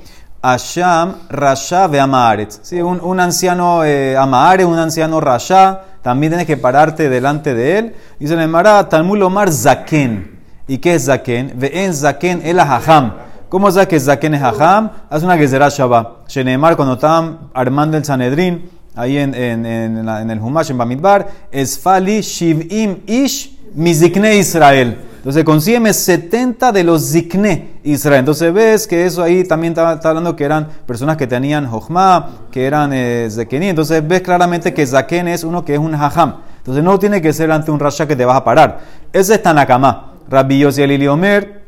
Asham, 0.43 1.15
Rasha 1.31 1.87
ve 1.87 1.99
Amaharetz. 1.99 2.59
Sí, 2.61 2.83
un, 2.83 3.01
un 3.01 3.19
anciano 3.19 3.83
eh, 3.87 4.19
un 4.19 4.79
anciano 4.79 5.19
Rasha, 5.19 5.81
también 6.03 6.33
tienes 6.33 6.47
que 6.47 6.59
pararte 6.59 7.09
delante 7.09 7.55
de 7.55 7.79
él. 7.79 7.95
Dice 8.21 8.35
el 8.35 8.49
Mara, 8.49 8.87
Talmud 8.91 9.23
Omar 9.23 9.51
Zaken. 9.51 10.34
¿Y 10.67 10.79
qué 10.79 10.95
es 10.95 11.05
Zaken? 11.07 11.53
Ve 11.57 11.85
en 11.85 11.95
Zaken 11.95 12.41
el 12.45 12.59
Hajam. 12.59 13.13
¿Cómo 13.49 13.71
sabes 13.71 13.89
que 13.89 14.01
Zaken 14.01 14.35
es 14.35 14.43
Hajam? 14.43 14.91
Haz 15.11 15.23
una 15.23 15.37
Gezerah 15.37 15.69
Shabbat. 15.69 16.29
Shenemar, 16.29 16.75
cuando 16.77 16.95
estaban 16.95 17.51
armando 17.53 17.97
el 17.97 18.05
Sanedrín, 18.05 18.71
ahí 18.95 19.19
en, 19.19 19.35
en, 19.35 19.67
en, 19.67 20.09
en 20.09 20.31
el 20.31 20.41
Humash, 20.41 20.71
en 20.71 20.79
Bamidbar, 20.79 21.29
Esfali 21.53 22.23
Shivim 22.23 23.01
Ish 23.07 23.59
Mizikne 23.75 24.37
Israel. 24.37 24.99
Entonces, 25.17 25.45
consígueme 25.45 25.93
70 25.93 26.73
de 26.73 26.85
los 26.85 27.11
Zikne 27.11 27.81
Israel. 27.83 28.21
Entonces, 28.21 28.53
ves 28.53 28.87
que 28.87 29.07
eso 29.07 29.23
ahí 29.23 29.45
también 29.45 29.73
está, 29.73 29.95
está 29.95 30.11
hablando 30.11 30.37
que 30.37 30.45
eran 30.45 30.69
personas 30.87 31.17
que 31.17 31.27
tenían 31.27 31.67
Jochma, 31.67 32.29
que 32.51 32.67
eran 32.67 32.93
eh, 32.93 33.29
Zekení. 33.31 33.69
Entonces, 33.69 34.07
ves 34.07 34.23
claramente 34.23 34.73
que 34.73 34.87
Zaken 34.87 35.29
es 35.29 35.45
uno 35.45 35.65
que 35.65 35.75
es 35.75 35.79
un 35.79 35.95
Hajam. 35.95 36.37
Entonces, 36.59 36.85
no 36.85 36.99
tiene 36.99 37.21
que 37.21 37.33
ser 37.33 37.51
ante 37.53 37.71
un 37.71 37.81
Rasha 37.81 38.07
que 38.07 38.17
te 38.17 38.25
vas 38.25 38.37
a 38.37 38.45
parar. 38.45 38.81
Ese 39.13 39.35
es 39.35 39.43
Tanakama. 39.43 40.14
Rabbi 40.29 40.61
Yossi 40.61 40.83
Elili 40.83 41.07
Omer, 41.07 41.63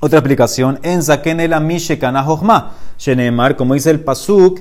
otra 0.00 0.18
explicación, 0.18 0.78
en 0.82 1.02
Zaken 1.02 1.40
el 1.40 1.52
Amish 1.52 1.98
Kana 1.98 2.22
Jochma. 2.22 2.72
Shenemar, 2.98 3.56
como 3.56 3.74
dice 3.74 3.90
el 3.90 4.00
Pasuk, 4.00 4.60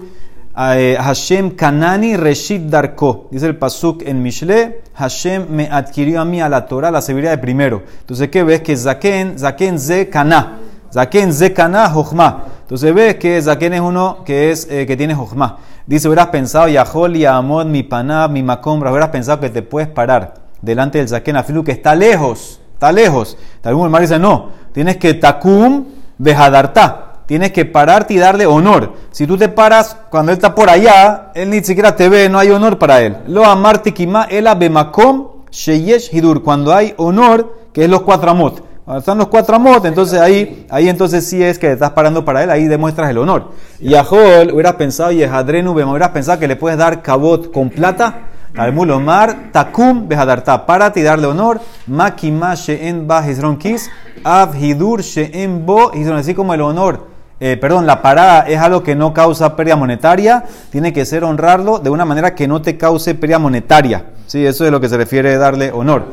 eh, 0.57 0.97
Hashem 0.99 1.51
Kanani 1.51 2.17
Reshit 2.17 2.63
Darko. 2.63 3.27
Dice 3.29 3.45
el 3.45 3.55
Pasuk 3.55 4.01
en 4.03 4.23
Mishle, 4.23 4.81
Hashem 4.95 5.45
me 5.49 5.69
adquirió 5.71 6.21
a 6.21 6.25
mí 6.25 6.41
a 6.41 6.49
la 6.49 6.65
Torah 6.65 6.89
la 6.89 7.01
sabiduría 7.01 7.31
de 7.31 7.37
primero. 7.37 7.83
Entonces, 7.99 8.29
¿qué 8.29 8.43
ves? 8.43 8.61
Que 8.61 8.75
Zaken, 8.75 9.37
Zaken 9.37 9.79
Ze 9.79 10.09
Kana. 10.09 10.57
Zaken 10.91 11.31
Ze 11.33 11.53
Kana 11.53 11.89
Jochma. 11.89 12.45
Entonces 12.61 12.93
ves 12.93 13.15
que 13.15 13.39
Zaken 13.41 13.73
es 13.75 13.81
uno 13.81 14.23
que, 14.25 14.51
es, 14.51 14.67
eh, 14.69 14.87
que 14.87 14.97
tiene 14.97 15.13
Jochma. 15.13 15.59
Dice, 15.85 16.07
hubieras 16.07 16.27
pensado, 16.27 16.67
Yahol 16.67 17.15
y 17.15 17.25
Amod, 17.25 17.65
mi 17.65 17.83
Panab, 17.83 18.31
mi 18.31 18.41
Macombra, 18.41 18.91
hubieras 18.91 19.09
pensado 19.09 19.39
que 19.39 19.49
te 19.49 19.61
puedes 19.61 19.87
parar 19.87 20.33
delante 20.61 20.97
del 20.97 21.07
Zaken 21.07 21.37
Afilu, 21.37 21.63
que 21.63 21.71
está 21.71 21.95
lejos, 21.95 22.59
está 22.77 22.91
lejos. 22.91 23.37
Algún 23.63 23.85
hermano 23.85 24.03
dice, 24.03 24.19
no, 24.19 24.49
tienes 24.71 24.97
que 24.97 25.15
Takum 25.15 25.85
Bejadarta. 26.19 27.03
Tienes 27.25 27.51
que 27.51 27.65
pararte 27.65 28.13
y 28.13 28.17
darle 28.17 28.45
honor. 28.45 28.93
Si 29.11 29.27
tú 29.27 29.35
te 29.35 29.49
paras 29.49 29.97
cuando 30.09 30.31
él 30.31 30.37
está 30.37 30.55
por 30.55 30.69
allá, 30.69 31.31
él 31.35 31.49
ni 31.49 31.61
siquiera 31.61 31.93
te 31.93 32.07
ve, 32.07 32.29
no 32.29 32.39
hay 32.39 32.51
honor 32.51 32.77
para 32.77 33.01
él. 33.01 33.17
Lo 33.27 33.43
amarti 33.45 33.91
kima 33.91 34.27
ela 34.29 34.55
bemakom 34.55 35.27
sheyesh 35.51 36.15
hidur. 36.15 36.41
Cuando 36.41 36.73
hay 36.73 36.93
honor, 36.95 37.53
que 37.73 37.83
es 37.83 37.89
los 37.89 38.03
cuatro 38.03 38.31
amot. 38.31 38.63
Cuando 38.85 38.99
están 38.99 39.17
los 39.17 39.27
cuatro 39.27 39.57
amot, 39.57 39.83
entonces 39.83 40.21
ahí, 40.21 40.65
ahí 40.69 40.87
entonces 40.87 41.27
sí 41.27 41.43
es 41.43 41.59
que 41.59 41.67
te 41.67 41.73
estás 41.73 41.91
parando 41.91 42.23
para 42.23 42.43
él, 42.43 42.49
ahí 42.49 42.67
demuestras 42.67 43.09
el 43.09 43.17
honor. 43.17 43.51
Y 43.81 43.95
a 43.95 44.05
Jol 44.05 44.51
hubieras 44.53 44.75
pensado, 44.75 45.11
y 45.11 45.21
a 45.21 45.35
Hadrenu 45.35 45.73
hubieras 45.73 46.11
pensado 46.11 46.39
que 46.39 46.47
le 46.47 46.55
puedes 46.55 46.77
dar 46.77 47.01
cabot 47.01 47.51
con 47.51 47.69
plata. 47.69 48.26
Talmud 48.53 48.89
Omar, 48.89 49.51
Takum 49.51 50.07
Behadarta, 50.07 50.65
párate 50.65 50.99
y 50.99 51.03
darle 51.03 51.27
honor. 51.27 51.59
Makima 51.87 52.55
She'en 52.55 53.07
Ba 53.07 53.27
Hizron 53.27 53.57
Kis, 53.57 53.89
Av 54.23 54.55
Hidur 54.55 55.01
She'en 55.01 55.65
Bo 55.65 55.91
Hizron. 55.93 56.17
Así 56.17 56.33
como 56.33 56.53
el 56.53 56.61
honor, 56.61 57.07
eh, 57.39 57.55
perdón, 57.57 57.85
la 57.85 58.01
parada 58.01 58.47
es 58.47 58.59
algo 58.59 58.81
que 58.81 58.95
no 58.95 59.13
causa 59.13 59.55
pérdida 59.55 59.75
monetaria, 59.75 60.43
tiene 60.71 60.91
que 60.91 61.05
ser 61.05 61.23
honrarlo 61.23 61.77
de 61.79 61.91
una 61.91 62.03
manera 62.03 62.33
que 62.33 62.47
no 62.47 62.61
te 62.61 62.77
cause 62.77 63.13
pérdida 63.13 63.37
monetaria. 63.37 64.05
Sí, 64.25 64.45
eso 64.45 64.65
es 64.65 64.71
lo 64.71 64.81
que 64.81 64.89
se 64.89 64.97
refiere 64.97 65.35
a 65.35 65.37
darle 65.37 65.71
honor. 65.71 66.05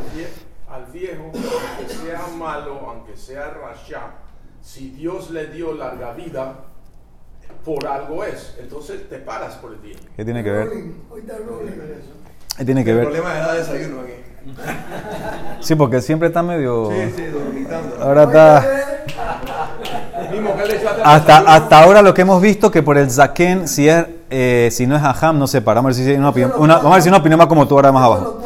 Al 0.71 0.85
viejo, 0.93 1.33
aunque 1.33 1.95
sea 1.95 2.27
malo, 2.39 2.81
aunque 2.89 3.17
sea 3.17 3.51
rasha, 3.51 4.11
si 4.61 4.91
Dios 4.91 5.31
le 5.31 5.47
dio 5.47 5.73
larga 5.73 6.13
vida, 6.13 6.57
por 7.65 7.87
algo 7.87 8.23
es. 8.25 8.57
Entonces 8.61 9.09
te 9.09 9.17
paras 9.19 9.55
por 9.55 9.73
el 9.73 9.79
viejo. 9.79 10.01
¿Qué 10.17 10.25
tiene 10.25 10.45
que 10.45 10.51
ver? 10.51 10.69
Rolling, 12.59 12.59
ahorita 12.59 12.59
rolling. 12.59 12.59
¿Qué 12.59 12.65
tiene 12.65 12.85
que 12.85 12.91
El 12.91 12.97
ver? 12.97 13.05
problema 13.07 13.39
es 13.39 13.47
dar 13.47 13.57
desayuno 13.57 14.01
aquí. 14.03 14.13
Sí, 15.61 15.75
porque 15.75 16.01
siempre 16.01 16.29
está 16.29 16.43
medio... 16.43 16.91
Sí, 16.91 17.13
sí, 17.17 17.23
dormitando. 17.27 17.97
Ahora 18.03 18.23
está... 18.25 18.65
Mismo 20.31 20.57
que 20.57 20.67
le 20.67 20.77
echaste 20.77 21.03
al 21.03 21.17
Hasta, 21.17 21.39
hasta 21.39 21.83
ahora 21.83 22.03
lo 22.03 22.13
que 22.15 22.23
hemos 22.23 22.41
visto 22.43 22.71
que 22.71 22.83
por 22.83 22.99
el 22.99 23.11
zaken, 23.11 23.69
si, 23.69 23.89
es, 23.89 24.05
eh, 24.31 24.69
si 24.73 24.87
no 24.87 24.97
es 24.97 25.03
ajam, 25.03 25.39
no 25.39 25.47
se 25.47 25.61
para. 25.63 25.81
Vamos 25.81 25.95
a 25.97 25.99
ver 25.99 26.05
si 26.07 26.11
hay 26.11 26.17
una 26.19 26.31
opinión, 26.31 26.53
una- 26.59 26.77
vamos 26.77 26.93
a 26.93 26.95
ver 26.95 27.03
si 27.03 27.09
una 27.09 27.19
opinión 27.19 27.39
más 27.39 27.47
como 27.47 27.67
tú 27.69 27.75
ahora 27.77 27.93
más 27.93 28.03
abajo. 28.05 28.41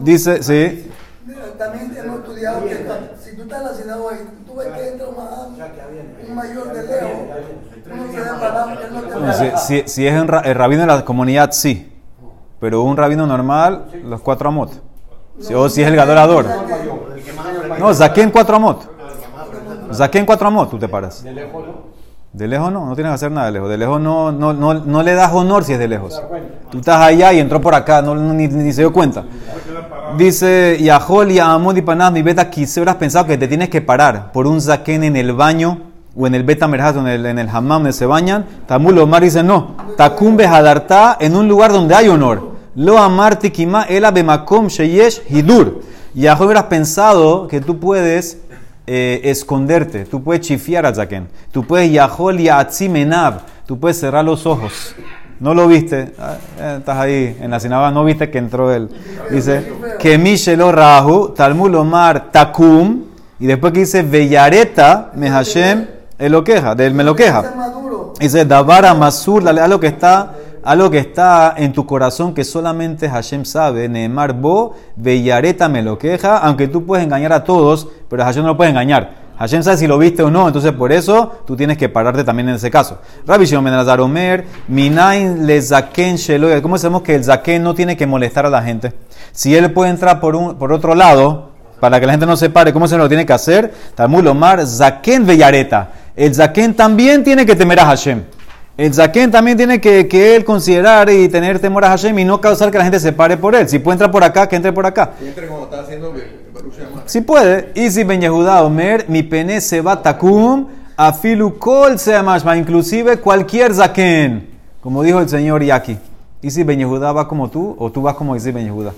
Dice, 0.00 0.42
sí, 0.42 0.90
mira, 1.26 1.40
También 1.58 1.96
hemos 1.96 2.18
estudiado 2.20 2.64
que 2.64 2.86
si 3.24 3.36
tú 3.36 3.42
estás 3.42 3.60
en 3.60 3.66
la 3.66 3.74
sinagoga 3.74 4.14
y 4.16 4.46
tú 4.46 4.54
ves 4.56 4.66
que 4.68 4.88
entra 4.88 5.06
un 5.08 6.34
mayor 6.34 6.72
de 6.72 6.82
lejos, 6.82 7.10
uno 7.92 8.12
se 8.12 8.20
da 8.20 8.40
para 8.40 8.72
él 8.72 8.78
no 8.92 9.00
te 9.00 9.14
no, 9.20 9.26
ve. 9.26 9.52
si, 9.56 9.82
si- 9.82 9.88
si 9.88 10.06
es 10.06 10.14
el 10.14 10.28
rabino 10.28 10.82
de 10.82 10.86
la 10.86 11.04
comunidad, 11.04 11.50
sí. 11.52 11.91
Pero 12.62 12.82
un 12.82 12.96
rabino 12.96 13.26
normal, 13.26 13.86
los 14.04 14.20
cuatro 14.20 14.48
amot. 14.48 14.70
O 15.52 15.68
si 15.68 15.82
es 15.82 15.88
el 15.88 15.96
gadorador. 15.96 16.46
No, 17.80 17.92
zaken 17.92 18.30
cuatro 18.30 18.54
amot. 18.54 18.88
Zaken 19.92 20.24
cuatro 20.24 20.46
amot, 20.46 20.70
tú 20.70 20.78
te 20.78 20.86
paras. 20.88 21.24
De 22.32 22.46
lejos 22.46 22.72
no, 22.72 22.86
no 22.86 22.94
tienes 22.94 23.10
que 23.10 23.14
hacer 23.14 23.32
nada 23.32 23.46
de 23.46 23.52
lejos. 23.54 23.68
De 23.68 23.76
lejos 23.76 24.00
no, 24.00 24.30
no, 24.30 24.52
no, 24.52 24.74
no 24.74 25.02
le 25.02 25.12
das 25.14 25.32
honor 25.32 25.64
si 25.64 25.72
es 25.72 25.78
de 25.80 25.88
lejos. 25.88 26.22
Tú 26.70 26.78
estás 26.78 27.00
allá 27.00 27.32
y 27.32 27.40
entró 27.40 27.60
por 27.60 27.74
acá, 27.74 28.00
no, 28.00 28.14
no- 28.14 28.32
ni, 28.32 28.46
ni 28.46 28.72
se 28.72 28.82
dio 28.82 28.92
cuenta. 28.92 29.24
Dice 30.16 30.78
Yahol 30.80 31.32
y 31.32 31.40
Amod 31.40 31.74
y 31.76 31.82
Panaz, 31.82 32.12
mi 32.12 32.22
beta 32.22 32.48
quise 32.48 32.78
hubieras 32.78 32.94
pensado 32.94 33.26
que 33.26 33.36
te 33.36 33.48
tienes 33.48 33.70
que 33.70 33.80
parar 33.82 34.30
por 34.30 34.46
un 34.46 34.60
zaken 34.60 35.02
en 35.02 35.16
el 35.16 35.32
baño 35.32 35.80
o 36.16 36.28
en 36.28 36.36
el 36.36 36.44
beta 36.44 36.68
merhat 36.68 36.94
o 36.94 37.00
en 37.00 37.08
el, 37.08 37.26
en 37.26 37.40
el 37.40 37.48
hammam 37.48 37.78
donde 37.82 37.92
se 37.92 38.06
bañan. 38.06 38.46
Tamul 38.66 38.96
Omar 39.00 39.20
dice 39.22 39.42
no. 39.42 39.74
Takum 39.96 40.36
behadarta 40.36 41.16
en 41.18 41.34
un 41.34 41.48
lugar 41.48 41.72
donde 41.72 41.96
hay 41.96 42.08
honor. 42.08 42.51
Lo 42.74 42.98
amar 42.98 43.38
tikima 43.38 43.84
ela 43.84 44.10
bemakom 44.10 44.68
sheyesh 44.68 45.22
hidur. 45.28 45.82
Yahol 46.14 46.46
hubieras 46.46 46.64
pensado 46.64 47.48
que 47.48 47.60
tú 47.60 47.78
puedes 47.78 48.38
eh, 48.86 49.20
esconderte, 49.24 50.04
tú 50.04 50.22
puedes 50.22 50.46
chifiar 50.46 50.84
al 50.84 50.94
zaken, 50.94 51.28
tú 51.52 51.64
puedes 51.64 51.90
yahol 51.90 52.40
y 52.40 52.88
menab, 52.88 53.40
tú 53.66 53.78
puedes 53.78 53.98
cerrar 53.98 54.24
los 54.24 54.44
ojos. 54.44 54.94
No 55.40 55.54
lo 55.54 55.66
viste, 55.66 56.14
Ah, 56.18 56.36
eh, 56.58 56.76
estás 56.78 56.98
ahí 56.98 57.36
en 57.40 57.50
la 57.50 57.58
sinagoga, 57.58 57.90
no 57.90 58.04
viste 58.04 58.30
que 58.30 58.38
entró 58.38 58.72
él. 58.72 58.88
Dice, 59.30 59.72
que 59.98 60.16
Mishelo 60.16 60.70
Rahu, 60.70 61.30
Talmud 61.30 61.74
Omar 61.74 62.30
Takum, 62.30 63.04
y 63.40 63.46
después 63.46 63.72
que 63.72 63.80
dice, 63.80 64.02
Vellareta 64.02 65.10
me 65.16 65.30
Hashem 65.30 65.86
Eloqueja, 66.18 66.74
del 66.74 66.94
Meloqueja. 66.94 67.42
Dice, 68.20 68.44
Davara 68.44 68.94
Masur, 68.94 69.42
dale, 69.42 69.60
algo 69.60 69.80
que 69.80 69.88
está, 69.88 70.32
algo 70.62 70.90
que 70.90 70.98
está 70.98 71.54
en 71.56 71.72
tu 71.72 71.86
corazón 71.86 72.34
que 72.34 72.44
solamente 72.44 73.08
Hashem 73.08 73.44
sabe. 73.44 73.88
Neemar 73.88 74.32
Bo, 74.34 74.74
Bellareta 74.96 75.68
me 75.68 75.82
lo 75.82 75.98
queja, 75.98 76.38
aunque 76.38 76.68
tú 76.68 76.84
puedes 76.84 77.04
engañar 77.04 77.32
a 77.32 77.44
todos, 77.44 77.88
pero 78.08 78.24
Hashem 78.24 78.42
no 78.42 78.48
lo 78.50 78.56
puedes 78.56 78.70
engañar. 78.70 79.22
Hashem 79.38 79.62
sabe 79.62 79.76
si 79.76 79.86
lo 79.86 79.98
viste 79.98 80.22
o 80.22 80.30
no, 80.30 80.46
entonces 80.46 80.72
por 80.72 80.92
eso 80.92 81.42
tú 81.46 81.56
tienes 81.56 81.76
que 81.76 81.88
pararte 81.88 82.22
también 82.22 82.48
en 82.48 82.54
ese 82.56 82.70
caso. 82.70 82.98
Rabbi 83.26 83.44
Shimon 83.44 83.64
ben 83.64 84.00
Omer, 84.00 84.44
Minain 84.68 85.46
le 85.46 85.60
zaken 85.60 86.16
sheloy. 86.16 86.62
¿Cómo 86.62 86.78
sabemos 86.78 87.02
que 87.02 87.16
el 87.16 87.24
zaken 87.24 87.62
no 87.62 87.74
tiene 87.74 87.96
que 87.96 88.06
molestar 88.06 88.46
a 88.46 88.50
la 88.50 88.62
gente? 88.62 88.92
Si 89.32 89.56
él 89.56 89.72
puede 89.72 89.90
entrar 89.90 90.20
por, 90.20 90.36
un, 90.36 90.54
por 90.54 90.72
otro 90.72 90.94
lado, 90.94 91.50
para 91.80 91.98
que 91.98 92.06
la 92.06 92.12
gente 92.12 92.26
no 92.26 92.36
se 92.36 92.50
pare, 92.50 92.72
¿cómo 92.72 92.86
se 92.86 92.96
lo 92.96 93.08
tiene 93.08 93.26
que 93.26 93.32
hacer? 93.32 93.74
Talmud 93.96 94.24
Omar, 94.28 94.64
zaken 94.64 95.26
Bellareta. 95.26 95.90
El 96.14 96.32
zaken 96.32 96.74
también 96.74 97.24
tiene 97.24 97.44
que 97.44 97.56
temer 97.56 97.80
a 97.80 97.86
Hashem. 97.86 98.22
El 98.76 98.94
zaken 98.94 99.30
también 99.30 99.56
tiene 99.56 99.80
que, 99.80 100.08
que 100.08 100.34
él 100.34 100.44
considerar 100.44 101.10
y 101.10 101.28
tener 101.28 101.58
temor 101.58 101.84
a 101.84 101.88
Hashem 101.88 102.18
y 102.18 102.24
no 102.24 102.40
causar 102.40 102.70
que 102.70 102.78
la 102.78 102.84
gente 102.84 103.00
se 103.00 103.12
pare 103.12 103.36
por 103.36 103.54
él. 103.54 103.68
Si 103.68 103.78
puede 103.78 103.96
entrar 103.96 104.10
por 104.10 104.24
acá, 104.24 104.48
que 104.48 104.56
entre 104.56 104.72
por 104.72 104.86
acá. 104.86 105.12
Que 105.18 105.28
entre 105.28 105.44
está 105.44 105.80
haciendo. 105.80 106.14
Si 107.04 107.20
puede. 107.20 107.70
Y 107.74 107.90
si 107.90 108.02
Ben 108.04 108.20
Yehuda 108.22 108.62
Omer, 108.62 109.04
mi 109.08 109.22
pene 109.22 109.60
se 109.60 109.82
va 109.82 110.00
takum, 110.00 110.68
afilu 110.96 111.58
kol 111.58 111.98
sea 111.98 112.22
mashma, 112.22 112.56
inclusive 112.56 113.18
cualquier 113.18 113.74
zaken. 113.74 114.48
Como 114.80 115.02
dijo 115.02 115.20
el 115.20 115.28
señor 115.28 115.62
Yaki. 115.62 115.98
Y 116.40 116.50
si 116.50 116.64
Ben 116.64 116.78
Yehuda 116.78 117.12
va 117.12 117.28
como 117.28 117.50
tú, 117.50 117.76
o 117.78 117.92
tú 117.92 118.00
vas 118.00 118.14
como 118.14 118.34
dice 118.34 118.52
Ben 118.52 118.64
Yehuda. 118.64 118.94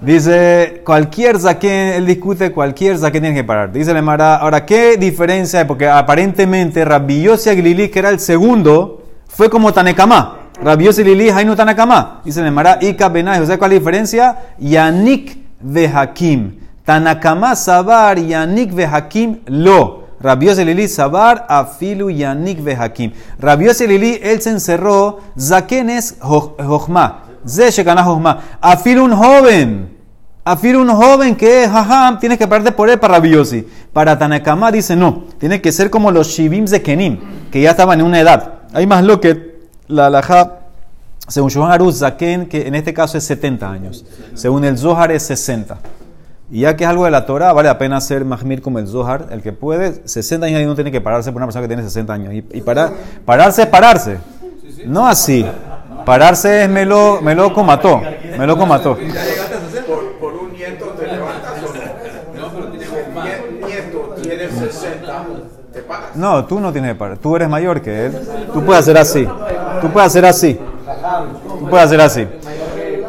Dice, 0.00 0.82
cualquier 0.84 1.38
zaken, 1.38 1.94
él 1.94 2.06
discute 2.06 2.52
cualquier 2.52 2.98
zaken 2.98 3.22
tiene 3.22 3.34
que 3.34 3.44
parar. 3.44 3.72
Dice 3.72 3.94
la 3.94 4.02
Mara, 4.02 4.36
ahora, 4.36 4.66
¿qué 4.66 4.98
diferencia 4.98 5.60
hay? 5.60 5.64
Porque 5.64 5.88
aparentemente 5.88 6.84
Rabbi 6.84 7.22
Yossi 7.22 7.48
Aglili, 7.48 7.88
que 7.88 8.00
era 8.00 8.10
el 8.10 8.20
segundo, 8.20 9.02
fue 9.26 9.48
como 9.48 9.72
Tanekama. 9.72 10.40
Rabbi 10.62 10.84
Yossi 10.84 11.00
Aglili, 11.00 11.30
Hainu 11.30 11.56
Tanekama. 11.56 12.20
Dice 12.24 12.42
la 12.42 12.50
Mara, 12.50 12.78
Ika 12.80 13.08
Benay. 13.08 13.40
¿O 13.40 13.46
cuál 13.46 13.52
es 13.52 13.60
la 13.60 13.68
diferencia? 13.68 14.36
Yanik 14.58 15.38
ve 15.60 15.88
Hakim. 15.88 16.58
Tanakama 16.84 17.56
Sabar, 17.56 18.18
Yanik 18.18 18.74
ve 18.74 18.86
Hakim 18.86 19.40
lo. 19.46 20.04
Rabbi 20.20 20.46
Yossi 20.46 20.60
Aglili 20.60 20.88
Sabar, 20.88 21.46
Afilu 21.48 22.10
Yanik 22.10 22.62
ve 22.62 22.76
Hakim. 22.76 23.12
Rabbi 23.40 23.64
Yossi 23.64 23.84
Aglili, 23.84 24.20
él 24.22 24.42
se 24.42 24.50
encerró, 24.50 25.20
zaken 25.38 25.88
es 25.88 26.16
Jochma. 26.20 27.25
Afilu 28.60 29.04
un 29.04 29.12
joven. 29.12 29.96
Afir 30.46 30.76
un 30.76 30.88
joven 30.88 31.34
que 31.34 31.64
es 31.64 31.70
jajam, 31.70 32.20
tienes 32.20 32.38
que 32.38 32.46
pararte 32.46 32.70
por 32.70 32.88
él 32.88 33.00
para 33.00 33.14
rabiosi. 33.14 33.66
Para 33.92 34.16
Tanakama 34.16 34.70
dice 34.70 34.94
no, 34.94 35.24
tiene 35.40 35.60
que 35.60 35.72
ser 35.72 35.90
como 35.90 36.12
los 36.12 36.28
shivim 36.28 36.66
de 36.66 36.82
Kenim, 36.82 37.18
que 37.50 37.60
ya 37.60 37.70
estaban 37.70 37.98
en 37.98 38.06
una 38.06 38.20
edad. 38.20 38.60
Hay 38.72 38.86
más 38.86 39.02
lo 39.02 39.20
que 39.20 39.56
la 39.88 40.06
alajá, 40.06 40.60
según 41.26 41.50
Shohan 41.50 41.72
Aruz 41.72 41.98
Zaken, 41.98 42.46
que 42.46 42.68
en 42.68 42.76
este 42.76 42.94
caso 42.94 43.18
es 43.18 43.24
70 43.24 43.68
años. 43.68 44.04
Según 44.34 44.64
el 44.64 44.78
Zohar 44.78 45.10
es 45.10 45.24
60. 45.24 45.78
Y 46.52 46.60
ya 46.60 46.76
que 46.76 46.84
es 46.84 46.90
algo 46.90 47.06
de 47.06 47.10
la 47.10 47.26
Torah, 47.26 47.52
vale 47.52 47.68
la 47.68 47.76
pena 47.76 48.00
ser 48.00 48.24
mahmir 48.24 48.62
como 48.62 48.78
el 48.78 48.86
Zohar, 48.86 49.26
el 49.32 49.42
que 49.42 49.52
puede, 49.52 50.06
60 50.06 50.46
años 50.46 50.60
y 50.60 50.64
no 50.64 50.76
tiene 50.76 50.92
que 50.92 51.00
pararse 51.00 51.32
por 51.32 51.38
una 51.38 51.46
persona 51.46 51.62
que 51.62 51.68
tiene 51.68 51.82
60 51.82 52.12
años. 52.12 52.32
Y, 52.32 52.44
y 52.52 52.60
para, 52.60 52.92
pararse 53.24 53.62
es 53.62 53.68
pararse, 53.68 54.18
no 54.86 55.08
así. 55.08 55.44
Pararse 56.06 56.62
es 56.62 56.68
me 56.70 56.86
lo, 56.86 57.20
me 57.20 57.34
lo 57.34 57.50
mató, 57.50 58.00
me 58.38 58.46
lo 58.46 58.56
mató. 58.64 58.96
¿Ya 58.96 59.24
llegaste 59.24 59.54
a 59.56 59.60
60? 59.60 59.86
Por, 59.86 60.12
por 60.20 60.32
un 60.34 60.52
nieto 60.52 60.86
te 60.98 61.06
levantas 61.08 61.52
o 61.64 61.74
no. 61.74 62.40
No, 62.40 62.52
pero 62.54 62.66
tiene 62.68 62.86
Si 62.86 62.94
el 62.94 63.60
nie- 63.60 63.66
nieto 63.66 64.14
tiene 64.22 64.48
60, 64.48 65.24
te 65.72 65.80
pagas. 65.82 66.14
No, 66.14 66.44
tú 66.44 66.60
no 66.60 66.72
tienes 66.72 66.92
que 66.92 66.94
parar, 66.94 67.18
tú 67.18 67.34
eres 67.34 67.48
mayor 67.48 67.82
que 67.82 68.06
él. 68.06 68.12
Tú 68.52 68.64
puedes 68.64 68.82
hacer 68.82 68.96
así, 68.96 69.28
tú 69.80 69.90
puedes 69.90 70.06
hacer 70.06 70.24
así, 70.26 70.54
tú 71.58 71.68
puedes 71.68 71.86
hacer 71.86 72.00
así. 72.00 72.26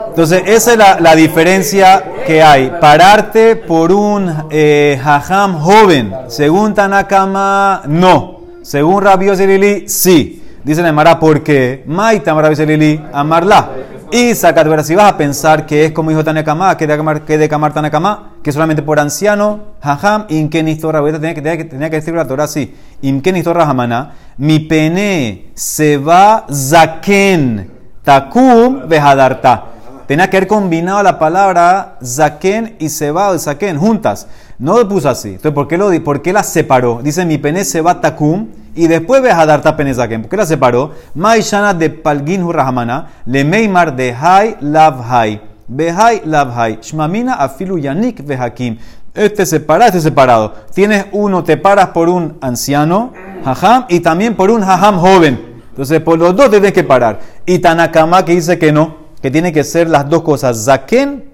Entonces, 0.08 0.42
esa 0.48 0.72
es 0.72 0.78
la, 0.80 1.00
la 1.00 1.16
diferencia 1.16 2.04
que 2.26 2.42
hay. 2.42 2.74
Pararte 2.82 3.56
por 3.56 3.92
un 3.92 4.48
eh, 4.50 5.00
jajam 5.04 5.60
joven, 5.60 6.12
según 6.28 6.74
Tanakama, 6.74 7.84
no. 7.86 8.40
Según 8.64 9.04
Rabbi 9.04 9.30
Lili, 9.36 9.88
sí. 9.88 10.44
Dice 10.64 10.82
la 10.82 10.90
Emara, 10.90 11.20
¿por 11.20 11.44
qué? 11.44 11.84
Maitam 11.86 12.38
Rabbi 12.40 12.66
Lili, 12.66 13.02
amarla. 13.14 13.70
Y 14.12 14.36
sacat, 14.36 14.68
pero 14.68 14.84
si 14.84 14.96
vas 14.96 15.12
a 15.12 15.18
pensar 15.18 15.66
que 15.66 15.86
es 15.86 15.92
como 15.92 16.10
dijo 16.10 16.24
Tanakama, 16.24 16.78
que 16.78 16.88
de 16.88 17.50
Kamar, 17.50 17.74
Tanakama, 17.74 18.36
que 18.42 18.54
solamente 18.54 18.82
por 18.82 19.00
anciano, 19.00 19.60
jajam, 19.82 20.26
inkenistó 20.30 20.92
Rabbi, 20.92 21.12
tenía 21.12 21.34
que, 21.34 21.42
tenía 21.42 21.58
que, 21.58 21.66
tenía 21.66 21.90
que 21.90 21.98
decir 21.98 22.14
la 22.14 22.26
Torah 22.26 22.46
así. 22.46 22.74
Inkenistó 23.02 23.54
Rahamana, 23.54 24.14
mi 24.38 24.60
pene 24.60 25.52
se 25.56 25.98
va 25.98 26.46
zaken, 26.50 27.70
takum 28.04 28.88
behadarta. 28.88 29.66
Tenía 30.08 30.30
que 30.30 30.38
haber 30.38 30.48
combinado 30.48 31.04
la 31.04 31.20
palabra 31.20 31.98
zaken 32.02 32.78
y 32.80 32.88
seba 32.88 33.30
o 33.30 33.38
zaken 33.38 33.78
juntas. 33.78 34.28
No 34.58 34.78
lo 34.78 34.88
puso 34.88 35.10
así. 35.10 35.32
Entonces, 35.32 35.52
¿por 35.52 35.68
qué, 35.68 35.78
lo, 35.78 35.92
¿por 36.02 36.22
qué 36.22 36.32
la 36.32 36.44
separó? 36.44 37.02
Dice 37.04 37.26
mi 37.26 37.38
pene 37.38 37.66
seba 37.66 38.00
takum 38.00 38.48
y 38.78 38.88
después 38.88 39.22
behadarta 39.22 39.76
pene 39.76 39.94
zaken. 39.94 40.22
¿Por 40.22 40.30
qué 40.30 40.38
la 40.38 40.46
separó? 40.46 40.92
Maishana 41.16 41.74
de 41.74 41.90
palgin 41.90 42.48
rahamana 42.50 43.08
le 43.26 43.44
meimar 43.44 43.96
de 43.96 44.14
hai 44.14 44.56
lav 44.62 45.02
hai. 45.12 45.42
Behai 45.68 46.22
lav 46.26 46.58
hai. 46.58 46.78
Shmamina 46.82 47.34
afilu 47.34 47.78
yanik 47.78 48.24
behakim. 48.24 48.78
Este 49.14 49.48
separado, 49.48 49.90
este 49.90 50.02
separado. 50.02 50.54
Tienes 50.74 51.08
uno, 51.12 51.44
te 51.44 51.58
paras 51.58 51.88
por 51.88 52.08
un 52.08 52.38
anciano, 52.40 53.14
jajam, 53.44 53.86
y 53.90 54.00
también 54.00 54.36
por 54.36 54.52
un 54.52 54.62
jajam 54.62 55.00
joven. 55.00 55.64
Entonces, 55.70 56.00
por 56.02 56.20
los 56.20 56.36
dos 56.36 56.52
tienes 56.52 56.72
que 56.72 56.84
parar. 56.84 57.20
Y 57.46 57.58
Tanakama 57.58 58.24
que 58.24 58.34
dice 58.34 58.60
que 58.60 58.72
no, 58.72 58.96
que 59.22 59.32
tiene 59.32 59.52
que 59.52 59.64
ser 59.64 59.90
las 59.90 60.08
dos 60.08 60.22
cosas. 60.22 60.64
Zaken, 60.66 61.32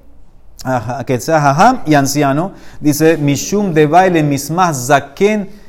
ajá, 0.63 1.03
que 1.03 1.19
sea 1.19 1.41
jajam 1.41 1.81
y 1.85 1.93
anciano. 1.93 2.53
Dice, 2.79 3.17
Mishum 3.17 3.73
de 3.73 3.85
baile 3.85 4.23
mismas 4.23 4.87
zaken. 4.87 5.62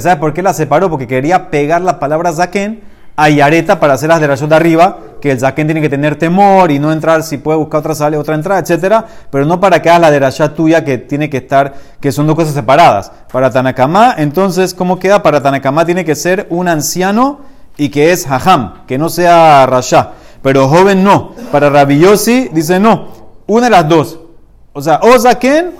¿Sabes 0.00 0.16
por 0.16 0.34
qué 0.34 0.42
la 0.42 0.52
separó? 0.52 0.90
Porque 0.90 1.06
quería 1.06 1.50
pegar 1.50 1.80
la 1.80 1.98
palabra 1.98 2.32
zaken 2.32 2.80
a 3.16 3.30
yareta 3.30 3.80
para 3.80 3.94
hacer 3.94 4.10
las 4.10 4.20
de 4.20 4.46
de 4.46 4.54
arriba, 4.54 4.98
que 5.22 5.30
el 5.30 5.40
zaken 5.40 5.66
tiene 5.66 5.80
que 5.80 5.88
tener 5.88 6.16
temor 6.16 6.70
y 6.70 6.78
no 6.78 6.92
entrar 6.92 7.22
si 7.22 7.38
puede 7.38 7.56
buscar 7.56 7.80
otra 7.80 7.94
sale, 7.94 8.18
otra 8.18 8.34
entrada, 8.34 8.60
etcétera, 8.60 9.06
pero 9.30 9.46
no 9.46 9.58
para 9.58 9.80
que 9.80 9.88
hagas 9.88 10.02
la 10.02 10.10
de 10.10 10.48
tuya 10.50 10.84
que 10.84 10.98
tiene 10.98 11.30
que 11.30 11.38
estar, 11.38 11.72
que 11.98 12.12
son 12.12 12.26
dos 12.26 12.36
cosas 12.36 12.52
separadas. 12.52 13.10
Para 13.32 13.50
Tanakama, 13.50 14.14
entonces, 14.18 14.74
¿cómo 14.74 14.98
queda? 14.98 15.22
Para 15.22 15.42
Tanakama 15.42 15.86
tiene 15.86 16.04
que 16.04 16.14
ser 16.14 16.46
un 16.50 16.68
anciano 16.68 17.40
y 17.78 17.88
que 17.88 18.12
es 18.12 18.30
hajam, 18.30 18.84
que 18.86 18.98
no 18.98 19.08
sea 19.08 19.64
Rasha, 19.64 20.12
pero 20.42 20.68
joven 20.68 21.02
no. 21.02 21.32
Para 21.50 21.70
Rabillosi 21.70 22.50
dice 22.52 22.78
no, 22.78 23.08
una 23.46 23.64
de 23.64 23.70
las 23.70 23.88
dos. 23.88 24.20
O 24.74 24.82
sea, 24.82 25.00
o 25.02 25.18
zaken 25.18 25.70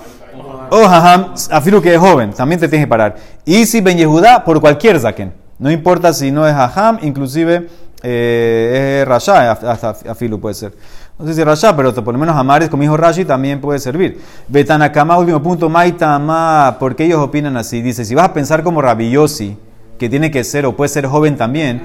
o 0.69 0.85
hajam, 0.85 1.33
afilo 1.51 1.81
que 1.81 1.93
es 1.93 1.99
joven, 1.99 2.31
también 2.31 2.59
te 2.59 2.67
tienes 2.67 2.85
que 2.85 2.89
parar. 2.89 3.15
Y 3.45 3.65
si 3.65 3.81
ben 3.81 3.97
Yehudá, 3.97 4.43
por 4.43 4.59
cualquier 4.61 4.99
zaken. 4.99 5.33
No 5.59 5.71
importa 5.71 6.13
si 6.13 6.31
no 6.31 6.47
es 6.47 6.53
hajam, 6.53 6.99
inclusive 7.01 7.67
eh, 8.03 8.99
es 9.01 9.07
rasha, 9.07 9.51
hasta 9.51 9.89
afilo 10.09 10.39
puede 10.39 10.55
ser. 10.55 10.73
No 11.19 11.25
sé 11.25 11.33
si 11.33 11.43
rasha, 11.43 11.75
pero 11.75 11.93
por 11.95 12.13
lo 12.13 12.19
menos 12.19 12.35
amares, 12.35 12.69
como 12.69 12.83
dijo 12.83 12.95
Rashi, 12.95 13.25
también 13.25 13.59
puede 13.59 13.79
servir. 13.79 14.21
Betanakama, 14.47 15.17
último 15.17 15.41
punto, 15.41 15.67
Maitama, 15.67 16.77
¿por 16.79 16.95
qué 16.95 17.05
ellos 17.05 17.19
opinan 17.19 17.57
así? 17.57 17.81
Dice, 17.81 18.05
si 18.05 18.13
vas 18.13 18.25
a 18.25 18.33
pensar 18.33 18.61
como 18.61 18.83
Rabillosi, 18.83 19.57
que 19.97 20.09
tiene 20.09 20.29
que 20.29 20.43
ser 20.43 20.67
o 20.67 20.75
puede 20.75 20.89
ser 20.89 21.07
joven 21.07 21.35
también, 21.35 21.81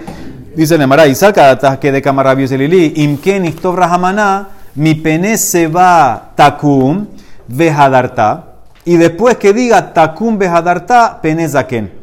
dice 0.55 0.77
Nemara, 0.77 1.07
y 1.07 1.15
saca 1.15 1.81
que 1.81 1.91
de 1.91 2.03
Kama 2.03 2.23
Rabiosi 2.23 2.59
Lili, 2.59 2.93
Imken 2.97 3.47
Ichtov 3.47 3.75
Rahamana, 3.75 4.49
mi 4.75 4.95
pene 4.95 5.39
se 5.39 5.67
va 5.67 6.33
takum, 6.35 7.07
vejadarta, 7.49 8.52
y 8.85 8.97
después 8.97 9.37
que 9.37 9.53
diga 9.53 9.93
takum 9.93 10.39
vejadarta, 10.39 11.21
pene 11.21 11.49
zaken. 11.49 12.03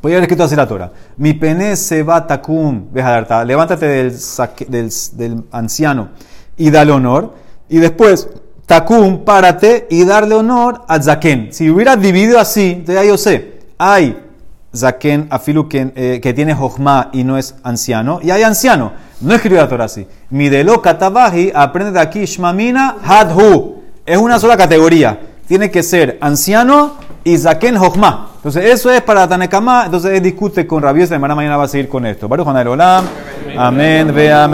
Podría 0.00 0.18
haber 0.18 0.24
escrito 0.24 0.44
así 0.44 0.56
la 0.56 0.66
Torah. 0.66 0.92
Mi 1.16 1.34
pene 1.34 1.76
se 1.76 2.02
va 2.02 2.26
takum 2.26 2.86
vejadarta. 2.90 3.44
Levántate 3.44 3.86
del, 4.68 5.44
anciano 5.50 6.10
y 6.56 6.70
dale 6.70 6.92
honor. 6.92 7.34
Y 7.68 7.78
después, 7.78 8.28
takum, 8.66 9.24
párate 9.24 9.86
y 9.90 10.04
darle 10.04 10.34
honor 10.34 10.82
a 10.88 11.02
zaken. 11.02 11.48
Si 11.52 11.68
hubieras 11.68 12.00
dividido 12.00 12.38
así, 12.38 12.82
ya 12.86 13.04
yo 13.04 13.18
sé. 13.18 13.60
Hay 13.78 14.22
zaken 14.74 15.26
afilu 15.30 15.68
que, 15.68 15.92
eh, 15.96 16.20
que 16.22 16.32
tiene 16.32 16.54
jochma 16.54 17.10
y 17.12 17.24
no 17.24 17.36
es 17.36 17.56
anciano. 17.62 18.20
Y 18.22 18.30
hay 18.30 18.42
anciano. 18.42 18.92
No 19.20 19.34
escribió 19.34 19.60
la 19.60 19.68
Torah 19.68 19.84
así. 19.84 20.06
Midelo 20.30 20.80
katabahi, 20.80 21.52
aprende 21.54 21.92
de 21.92 22.00
aquí, 22.00 22.24
shmamina 22.24 22.96
hadhu. 23.02 23.82
Es 24.04 24.18
una 24.18 24.38
sola 24.38 24.56
categoría. 24.56 25.18
Tiene 25.46 25.70
que 25.70 25.82
ser 25.82 26.18
anciano 26.20 26.94
y 27.22 27.38
zaken 27.38 27.76
jochma. 27.76 28.30
Entonces, 28.36 28.64
eso 28.72 28.90
es 28.90 29.00
para 29.02 29.28
Tanekama. 29.28 29.84
Entonces, 29.86 30.12
él 30.12 30.22
discute 30.22 30.66
con 30.66 30.82
Rabiosa. 30.82 31.14
De 31.14 31.18
mañana 31.20 31.56
va 31.56 31.64
a 31.64 31.68
seguir 31.68 31.88
con 31.88 32.04
esto. 32.06 32.28
Baruch 32.28 32.46
Olam. 32.46 33.04
Amén. 33.56 34.12
Vea, 34.14 34.46